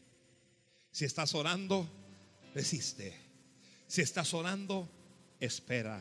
[0.91, 1.89] Si estás orando,
[2.55, 3.15] resiste.
[3.89, 4.89] Si estás orando,
[5.41, 6.01] espera.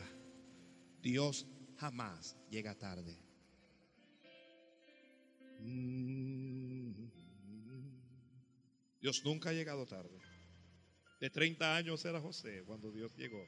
[1.02, 1.46] Dios
[1.78, 3.16] jamás llega tarde.
[5.60, 7.08] Mm.
[9.00, 10.20] Dios nunca ha llegado tarde.
[11.20, 13.44] De 30 años era José cuando Dios llegó.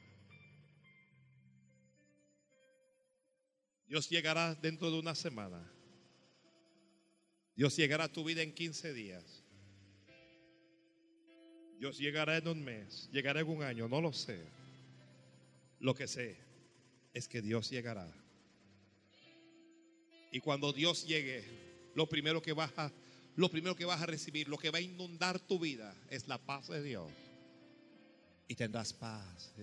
[3.91, 5.61] Dios llegará dentro de una semana.
[7.57, 9.43] Dios llegará a tu vida en 15 días.
[11.77, 14.45] Dios llegará en un mes, llegará en un año, no lo sé.
[15.81, 16.37] Lo que sé
[17.13, 18.09] es que Dios llegará.
[20.31, 21.43] Y cuando Dios llegue,
[21.93, 22.93] lo primero que vas a,
[23.35, 26.37] lo primero que vas a recibir, lo que va a inundar tu vida es la
[26.37, 27.11] paz de Dios.
[28.47, 29.53] Y tendrás paz.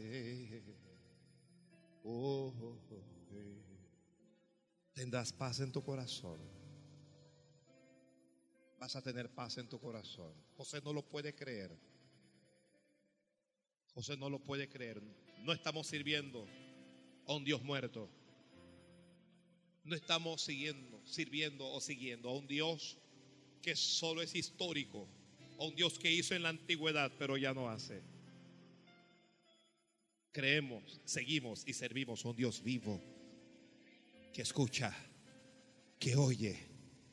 [2.04, 2.52] Oh,
[4.98, 6.40] tendrás paz en tu corazón.
[8.80, 10.34] Vas a tener paz en tu corazón.
[10.56, 11.70] José no lo puede creer.
[13.94, 15.00] José no lo puede creer.
[15.44, 16.48] No estamos sirviendo
[17.28, 18.10] a un Dios muerto.
[19.84, 22.98] No estamos siguiendo, sirviendo o siguiendo a un Dios
[23.62, 25.06] que solo es histórico,
[25.60, 28.02] a un Dios que hizo en la antigüedad, pero ya no hace.
[30.32, 33.00] Creemos, seguimos y servimos a un Dios vivo
[34.32, 34.94] que escucha,
[35.98, 36.58] que oye,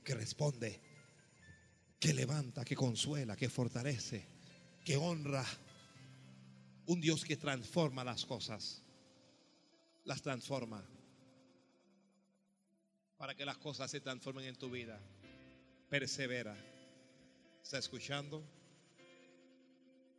[0.03, 0.81] que responde,
[1.99, 4.27] que levanta, que consuela, que fortalece,
[4.83, 5.45] que honra.
[6.87, 8.83] Un Dios que transforma las cosas,
[10.03, 10.85] las transforma
[13.17, 14.99] para que las cosas se transformen en tu vida.
[15.89, 16.55] Persevera.
[17.63, 18.43] ¿Está escuchando?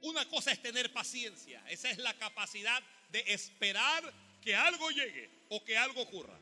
[0.03, 1.62] Una cosa es tener paciencia.
[1.68, 6.38] Esa es la capacidad de esperar que algo llegue o que algo ocurra.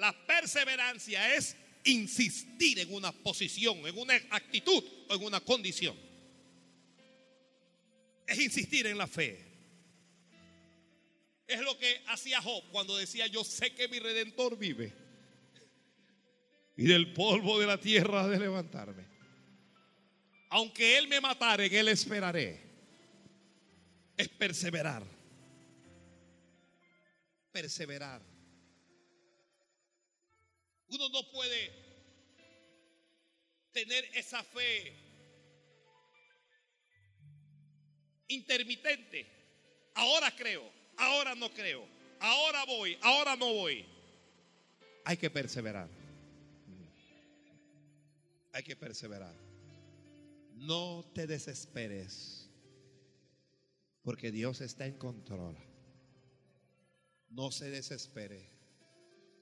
[0.00, 5.94] La perseverancia es insistir en una posición, en una actitud o en una condición.
[8.26, 9.44] Es insistir en la fe.
[11.46, 14.90] Es lo que hacía Job cuando decía, yo sé que mi redentor vive
[16.78, 19.04] y del polvo de la tierra de levantarme.
[20.48, 22.58] Aunque Él me matare, en Él esperaré.
[24.16, 25.04] Es perseverar.
[27.52, 28.29] Perseverar.
[30.90, 31.72] Uno no puede
[33.72, 34.96] tener esa fe
[38.28, 39.26] intermitente.
[39.94, 41.86] Ahora creo, ahora no creo,
[42.20, 43.84] ahora voy, ahora no voy.
[45.04, 45.88] Hay que perseverar.
[48.52, 49.34] Hay que perseverar.
[50.54, 52.50] No te desesperes,
[54.02, 55.56] porque Dios está en control.
[57.28, 58.59] No se desespere.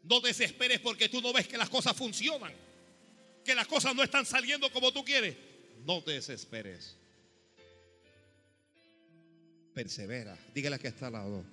[0.03, 2.53] No desesperes porque tú no ves que las cosas funcionan,
[3.45, 5.37] que las cosas no están saliendo como tú quieres.
[5.85, 6.97] No te desesperes.
[9.75, 10.37] Persevera.
[10.55, 11.45] Dígale que está al lado.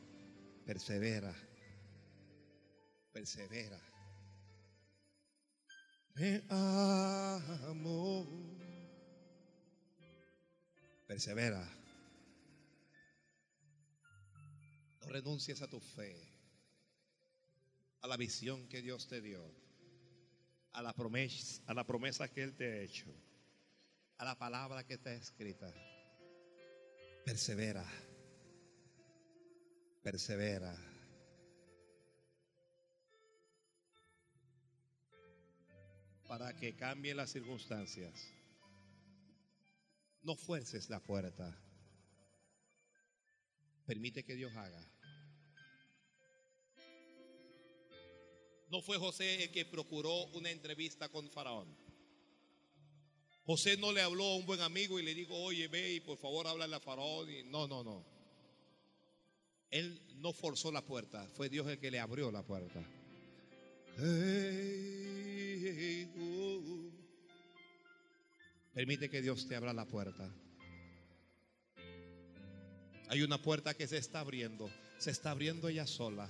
[0.65, 1.33] Persevera.
[3.11, 3.79] Persevera.
[6.15, 8.25] Me amo.
[11.07, 11.69] Persevera.
[15.01, 16.34] No renuncies a tu fe,
[18.05, 19.43] a la visión que Dios te dio,
[20.73, 23.11] a la promesa, a la promesa que Él te ha hecho,
[24.19, 25.73] a la palabra que está escrita.
[27.25, 27.83] Persevera.
[30.03, 30.77] Persevera.
[36.27, 38.31] para que cambien las circunstancias.
[40.23, 41.55] No fuerces la puerta.
[43.85, 44.94] Permite que Dios haga.
[48.69, 51.67] No fue José el que procuró una entrevista con Faraón.
[53.45, 56.17] José no le habló a un buen amigo y le dijo, oye, ve y por
[56.17, 57.27] favor háblale a Faraón.
[57.51, 58.03] No, no, no.
[59.69, 62.81] Él no forzó la puerta, fue Dios el que le abrió la puerta.
[68.73, 70.29] Permite que Dios te abra la puerta.
[73.07, 74.69] Hay una puerta que se está abriendo.
[74.97, 76.29] Se está abriendo ella sola.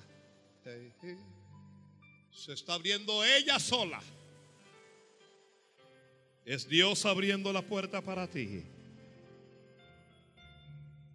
[2.35, 4.01] Se está abriendo ella sola.
[6.43, 8.63] Es Dios abriendo la puerta para ti.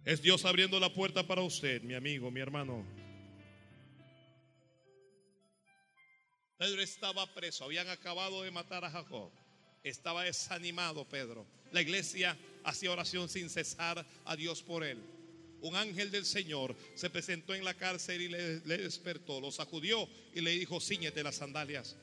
[0.03, 2.83] Es Dios abriendo la puerta para usted, mi amigo, mi hermano.
[6.57, 9.31] Pedro estaba preso, habían acabado de matar a Jacob.
[9.83, 11.45] Estaba desanimado Pedro.
[11.71, 15.01] La iglesia hacía oración sin cesar a Dios por él.
[15.61, 20.41] Un ángel del Señor se presentó en la cárcel y le, despertó, lo sacudió y
[20.41, 21.95] le dijo, ciñete las sandalias.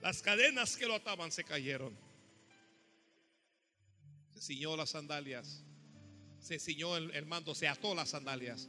[0.00, 1.96] Las cadenas que lo ataban se cayeron.
[4.34, 5.62] Se ciñó las sandalias.
[6.40, 8.68] Se ciñó el, mando, se ató las sandalias.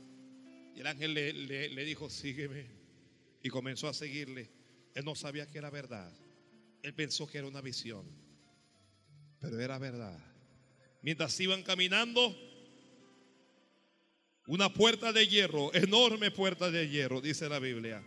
[0.75, 2.67] Y el ángel le dijo, sígueme.
[3.43, 4.49] Y comenzó a seguirle.
[4.93, 6.11] Él no sabía que era verdad.
[6.81, 8.05] Él pensó que era una visión.
[9.39, 10.17] Pero era verdad.
[11.01, 12.35] Mientras iban caminando,
[14.47, 18.03] una puerta de hierro, enorme puerta de hierro, dice la Biblia,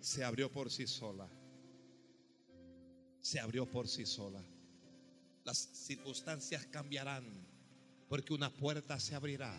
[0.00, 1.28] se abrió por sí sola.
[3.20, 4.42] Se abrió por sí sola.
[5.44, 7.24] Las circunstancias cambiarán
[8.08, 9.54] porque una puerta se abrirá.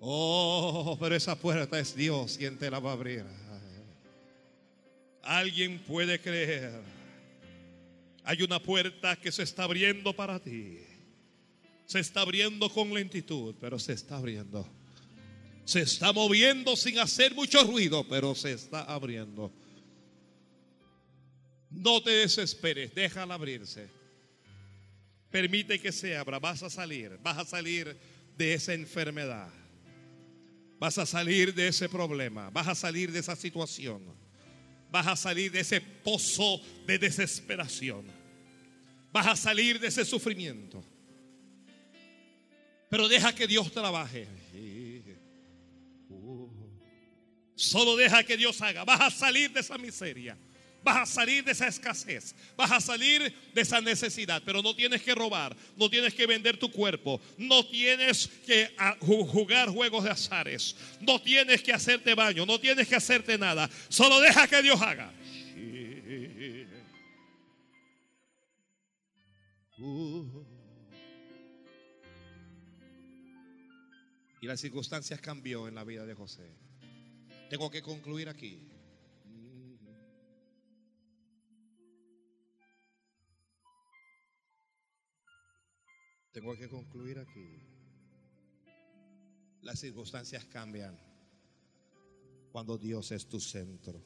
[0.00, 3.24] Oh, pero esa puerta es Dios quien te la va a abrir.
[5.22, 6.82] Alguien puede creer.
[8.24, 10.80] Hay una puerta que se está abriendo para ti.
[11.86, 14.66] Se está abriendo con lentitud, pero se está abriendo.
[15.64, 19.52] Se está moviendo sin hacer mucho ruido, pero se está abriendo.
[21.70, 23.88] No te desesperes, déjala abrirse.
[25.30, 27.96] Permite que se abra, vas a salir, vas a salir
[28.36, 29.48] de esa enfermedad.
[30.78, 34.02] Vas a salir de ese problema, vas a salir de esa situación.
[34.90, 38.04] Vas a salir de ese pozo de desesperación.
[39.10, 40.84] Vas a salir de ese sufrimiento.
[42.92, 44.28] Pero deja que Dios trabaje.
[47.54, 48.84] Solo deja que Dios haga.
[48.84, 50.36] Vas a salir de esa miseria.
[50.84, 52.34] Vas a salir de esa escasez.
[52.54, 54.42] Vas a salir de esa necesidad.
[54.44, 55.56] Pero no tienes que robar.
[55.74, 57.18] No tienes que vender tu cuerpo.
[57.38, 60.76] No tienes que ah, jugar juegos de azares.
[61.00, 62.44] No tienes que hacerte baño.
[62.44, 63.70] No tienes que hacerte nada.
[63.88, 65.10] Solo deja que Dios haga.
[74.42, 76.50] Y las circunstancias cambió en la vida de José.
[77.48, 78.68] Tengo que concluir aquí.
[86.32, 87.62] Tengo que concluir aquí.
[89.60, 90.98] Las circunstancias cambian
[92.50, 94.02] cuando Dios es tu centro.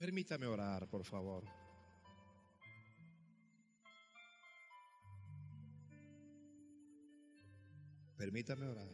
[0.00, 1.44] Permítame orar, por favor.
[8.16, 8.88] Permítame orar.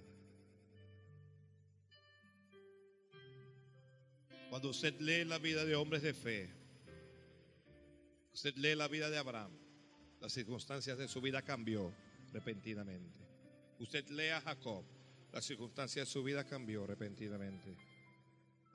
[4.51, 6.51] Cuando usted lee la vida de hombres de fe,
[8.35, 9.53] usted lee la vida de Abraham,
[10.21, 11.95] las circunstancias de su vida cambió
[12.33, 13.21] repentinamente.
[13.79, 14.85] Usted lee a Jacob,
[15.33, 17.77] las circunstancias de su vida cambió repentinamente.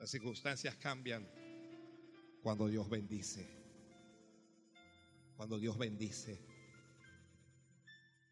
[0.00, 1.28] Las circunstancias cambian
[2.42, 3.46] cuando Dios bendice.
[5.36, 6.40] Cuando Dios bendice.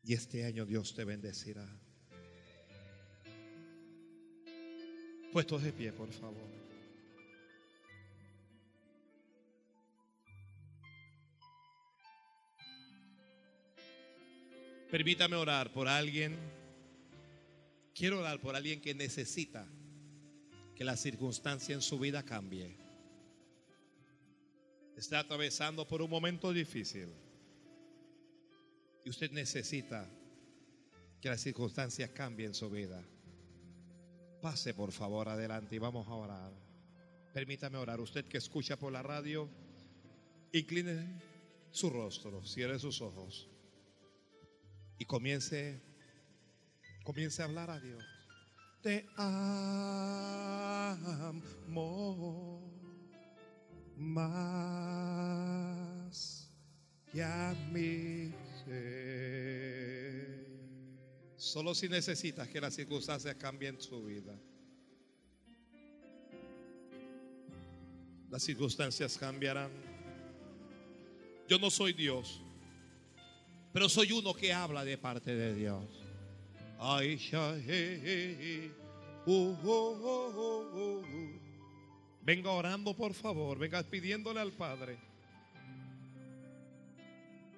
[0.03, 1.67] Y este año Dios te bendecirá.
[5.33, 6.51] Puestos de pie, por favor.
[14.91, 16.37] Permítame orar por alguien.
[17.95, 19.69] Quiero orar por alguien que necesita
[20.75, 22.90] que la circunstancia en su vida cambie.
[25.01, 27.09] Está atravesando por un momento difícil.
[29.03, 30.07] Y usted necesita
[31.23, 33.03] que las circunstancias cambien en su vida.
[34.43, 36.53] Pase por favor adelante y vamos a orar.
[37.33, 37.99] Permítame orar.
[37.99, 39.49] Usted que escucha por la radio,
[40.53, 41.19] incline
[41.71, 43.49] su rostro, cierre sus ojos
[44.99, 45.81] y comience,
[47.05, 48.05] comience a hablar a Dios.
[48.83, 49.09] Te
[51.57, 52.70] amo
[54.01, 54.51] más
[57.13, 58.33] que a mí.
[61.37, 64.39] Solo si necesitas que las circunstancias cambien su vida.
[68.31, 69.71] Las circunstancias cambiarán.
[71.49, 72.41] Yo no soy Dios.
[73.73, 75.85] Pero soy uno que habla de parte de Dios.
[76.79, 77.39] Ay, uh,
[79.27, 81.50] uh, uh,
[82.23, 83.59] Venga orando, por favor.
[83.59, 84.99] Venga pidiéndole al Padre.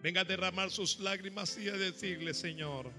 [0.02, 2.90] Venga a derramar sus lágrimas y a decirle, Señor,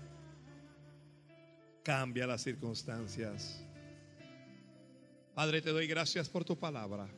[1.84, 3.62] cambia las circunstancias.
[5.36, 7.10] Padre, te doy gracias por tu palabra.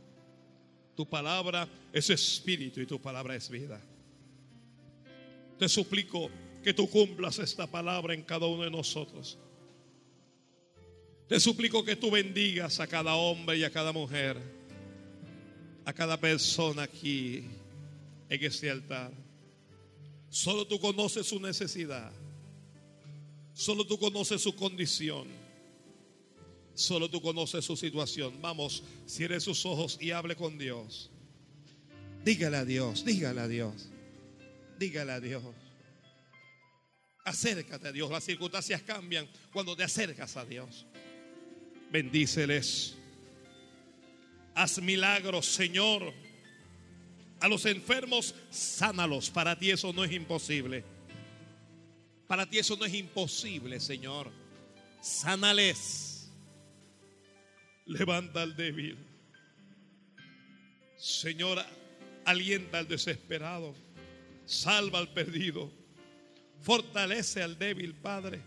[0.96, 3.80] Tu palabra es espíritu y tu palabra es vida.
[5.60, 6.30] Te suplico
[6.64, 9.38] que tú cumplas esta palabra en cada uno de nosotros.
[11.28, 14.38] Te suplico que tú bendigas a cada hombre y a cada mujer,
[15.84, 17.44] a cada persona aquí
[18.30, 19.12] en este altar.
[20.30, 22.12] Solo tú conoces su necesidad.
[23.54, 25.28] Solo tú conoces su condición.
[26.76, 28.40] Solo tú conoces su situación.
[28.42, 31.10] Vamos, cierre sus ojos y hable con Dios.
[32.24, 33.90] Dígale a Dios, dígale a Dios.
[34.78, 35.44] Dígale a Dios.
[37.24, 38.12] Acércate a Dios.
[38.12, 40.86] Las circunstancias cambian cuando te acercas a Dios.
[41.96, 42.98] Bendíceles.
[44.54, 46.14] Haz milagros, Señor.
[47.40, 49.30] A los enfermos, sánalos.
[49.30, 50.84] Para ti eso no es imposible.
[52.28, 54.30] Para ti eso no es imposible, Señor.
[55.00, 56.30] Sánales.
[57.86, 58.98] Levanta al débil.
[60.98, 61.66] Señora,
[62.26, 63.74] alienta al desesperado,
[64.46, 65.72] salva al perdido,
[66.60, 68.42] fortalece al débil, Padre.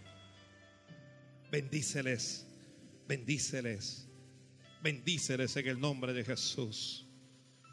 [1.51, 2.48] Bendíceles,
[3.09, 4.07] bendíceles,
[4.83, 7.07] bendíceles en el nombre de Jesús.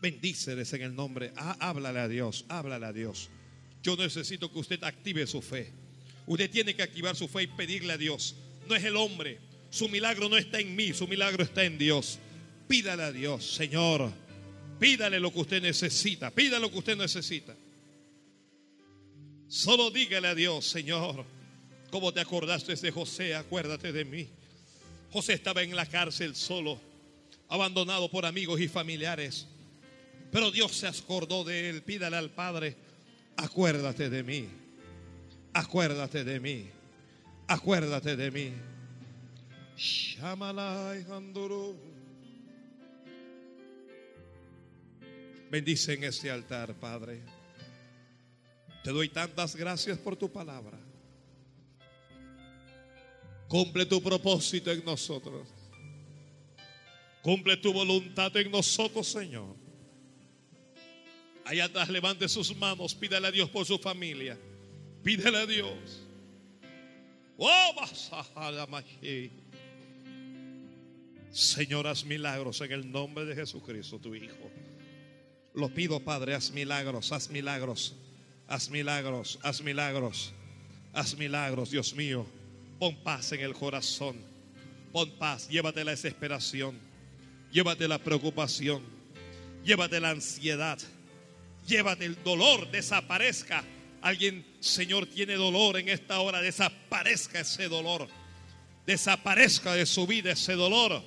[0.02, 1.34] Bendíceles en el nombre.
[1.36, 3.30] Ah, háblale a Dios, háblale a Dios.
[3.84, 5.72] Yo necesito que usted active su fe.
[6.26, 8.36] Usted tiene que activar su fe y pedirle a Dios.
[8.68, 9.40] No es el hombre.
[9.70, 12.18] Su milagro no está en mí, su milagro está en Dios.
[12.68, 14.12] Pídale a Dios, Señor.
[14.80, 16.32] Pídale lo que usted necesita.
[16.32, 17.56] Pídale lo que usted necesita.
[19.48, 21.26] Solo dígale a Dios, Señor,
[21.92, 24.28] como te acordaste de José, acuérdate de mí.
[25.16, 26.78] José estaba en la cárcel solo,
[27.48, 29.48] abandonado por amigos y familiares.
[30.30, 31.84] Pero Dios se acordó de él.
[31.84, 32.76] Pídale al Padre,
[33.38, 34.50] acuérdate de mí.
[35.54, 36.70] Acuérdate de mí.
[37.48, 38.54] Acuérdate de mí.
[45.50, 47.22] Bendice en este altar, Padre.
[48.84, 50.78] Te doy tantas gracias por tu palabra.
[53.48, 55.48] Cumple tu propósito en nosotros.
[57.22, 59.56] Cumple tu voluntad en nosotros, Señor.
[61.46, 64.38] Allá atrás levante sus manos, pídale a Dios por su familia.
[65.04, 66.02] Pídele a Dios.
[67.38, 67.76] Oh,
[71.32, 74.50] Señor, haz milagros en el nombre de Jesucristo, tu Hijo.
[75.54, 77.96] Lo pido, Padre, haz milagros, haz milagros,
[78.48, 80.34] haz milagros, haz milagros,
[80.94, 82.26] haz milagros, Dios mío.
[82.80, 84.18] Pon paz en el corazón,
[84.92, 86.78] pon paz, llévate la desesperación,
[87.52, 88.84] llévate la preocupación,
[89.64, 90.78] llévate la ansiedad,
[91.68, 93.64] llévate el dolor, desaparezca.
[94.02, 98.08] Alguien, Señor, tiene dolor en esta hora, desaparezca ese dolor,
[98.86, 101.02] desaparezca de su vida ese dolor.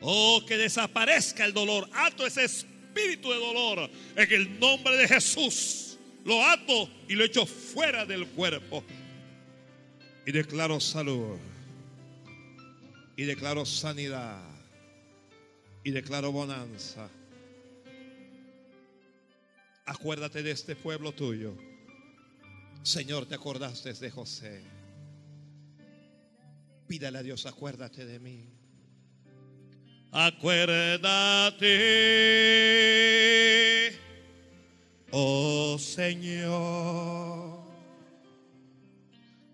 [0.00, 1.88] Oh, que desaparezca el dolor.
[1.92, 5.98] Ato ese espíritu de dolor en el nombre de Jesús.
[6.24, 8.84] Lo ato y lo echo fuera del cuerpo.
[10.26, 11.38] Y declaro salud.
[13.16, 14.42] Y declaro sanidad.
[15.82, 17.08] Y declaro bonanza.
[19.86, 21.56] Acuérdate de este pueblo tuyo.
[22.82, 24.62] Señor, te acordaste de José.
[26.86, 28.57] Pídale a Dios, acuérdate de mí.
[30.10, 31.68] Acuérdate,
[35.10, 37.58] oh Señor,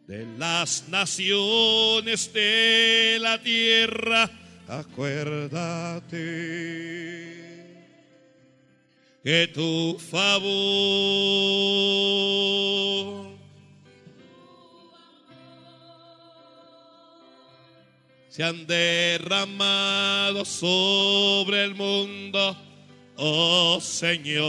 [0.06, 4.30] de las naciones de la tierra.
[4.68, 6.14] Acuérdate
[9.24, 10.44] que tu favor
[18.34, 22.56] se han derramado sobre el mundo,
[23.14, 24.42] oh Señor,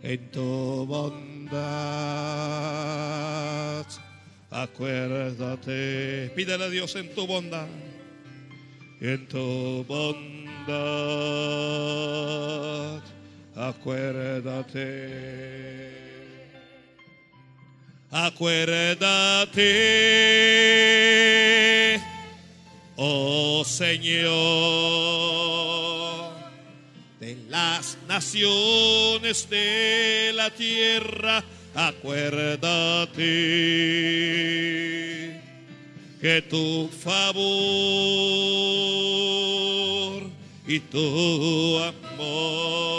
[0.00, 1.50] en tu bondad.
[4.48, 7.66] Acuérdate, pídele a Dios en tu bondad,
[9.00, 10.22] en tu bondad
[13.56, 14.82] acuérdate.
[18.14, 19.58] Acuérdate,
[22.96, 24.30] oh Señor,
[27.20, 31.42] de las naciones de la tierra,
[31.74, 33.22] acuérdate
[36.20, 37.42] que tu favor
[40.66, 42.92] y tu amor.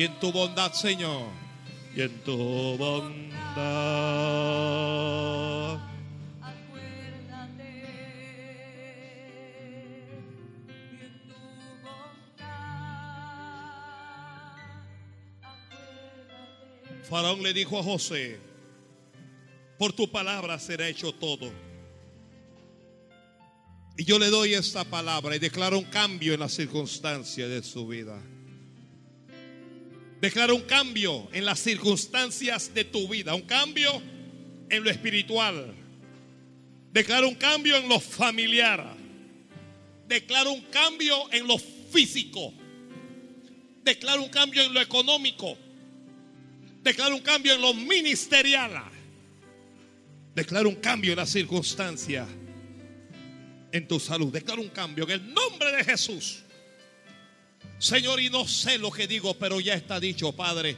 [0.00, 1.26] Y en tu bondad, Señor,
[1.94, 2.34] y en tu
[2.78, 3.20] bondad.
[17.10, 18.40] Faraón le dijo a José,
[19.78, 21.52] por tu palabra será hecho todo.
[23.98, 27.86] Y yo le doy esta palabra y declaro un cambio en las circunstancias de su
[27.86, 28.18] vida.
[30.20, 34.02] Declaro un cambio en las circunstancias de tu vida, un cambio
[34.68, 35.74] en lo espiritual.
[36.92, 38.96] Declaro un cambio en lo familiar.
[40.06, 42.52] Declaro un cambio en lo físico.
[43.82, 45.56] Declaro un cambio en lo económico.
[46.82, 48.84] Declaro un cambio en lo ministerial.
[50.34, 52.26] Declaro un cambio en la circunstancia.
[53.72, 54.32] en tu salud.
[54.32, 56.42] Declaro un cambio en el nombre de Jesús.
[57.80, 60.76] Señor, y no sé lo que digo, pero ya está dicho, Padre.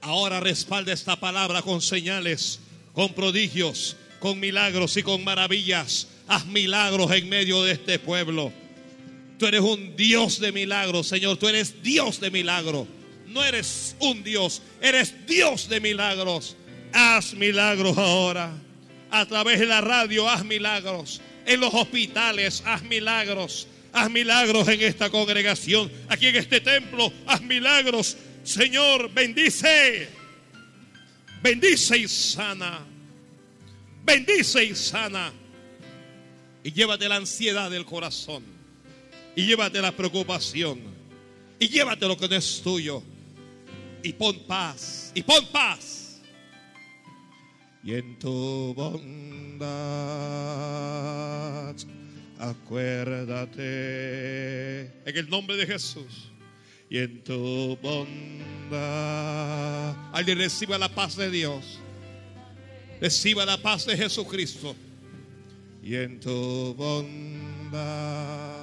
[0.00, 2.60] Ahora respalda esta palabra con señales,
[2.92, 6.06] con prodigios, con milagros y con maravillas.
[6.28, 8.52] Haz milagros en medio de este pueblo.
[9.36, 11.38] Tú eres un Dios de milagros, Señor.
[11.38, 12.86] Tú eres Dios de milagros.
[13.26, 16.56] No eres un Dios, eres Dios de milagros.
[16.92, 18.56] Haz milagros ahora.
[19.10, 21.20] A través de la radio, haz milagros.
[21.46, 23.66] En los hospitales, haz milagros.
[23.92, 25.90] Haz milagros en esta congregación.
[26.08, 28.16] Aquí en este templo, haz milagros.
[28.44, 30.08] Señor, bendice.
[31.42, 32.80] Bendice y sana.
[34.04, 35.32] Bendice y sana.
[36.62, 38.44] Y llévate la ansiedad del corazón
[39.34, 40.80] y llévate la preocupación
[41.58, 43.02] y llévate lo que no es tuyo
[44.02, 46.20] y pon paz y pon paz.
[47.82, 49.70] Y en tu bondad,
[52.40, 53.60] acuérdate
[55.04, 56.30] en el nombre de Jesús.
[56.88, 58.74] Y en tu bondad,
[60.12, 61.78] alguien reciba la paz de Dios.
[63.00, 64.74] Reciba la paz de Jesucristo.
[65.82, 68.60] Y en tu bondad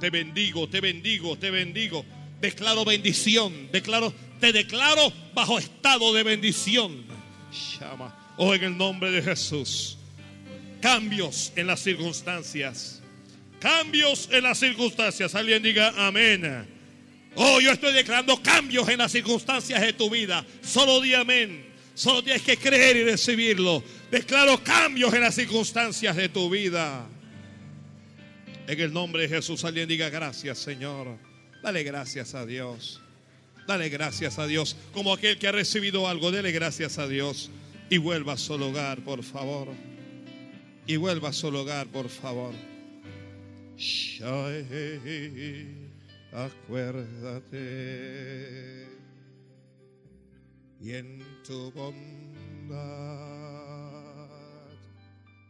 [0.00, 2.04] te bendigo, te bendigo, te bendigo.
[2.40, 3.68] Declaro bendición.
[3.72, 7.04] Declaro, te declaro bajo estado de bendición.
[7.80, 8.34] Llama.
[8.36, 9.98] Oh, en el nombre de Jesús.
[10.80, 12.97] Cambios en las circunstancias.
[13.60, 15.34] Cambios en las circunstancias.
[15.34, 16.66] Alguien diga amén.
[17.34, 20.44] Oh, yo estoy declarando cambios en las circunstancias de tu vida.
[20.62, 21.66] Solo di amén.
[21.94, 23.82] Solo tienes que creer y recibirlo.
[24.10, 27.06] Declaro cambios en las circunstancias de tu vida.
[28.68, 31.18] En el nombre de Jesús, alguien diga gracias, Señor.
[31.62, 33.00] Dale gracias a Dios.
[33.66, 34.76] Dale gracias a Dios.
[34.92, 37.50] Como aquel que ha recibido algo, dele gracias a Dios.
[37.90, 39.68] Y vuelva a su hogar, por favor.
[40.86, 42.54] Y vuelva a su hogar, por favor.
[46.32, 47.58] Acuérdate.
[50.80, 52.78] Y en tu bondad,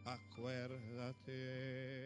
[0.05, 1.98] acuérdate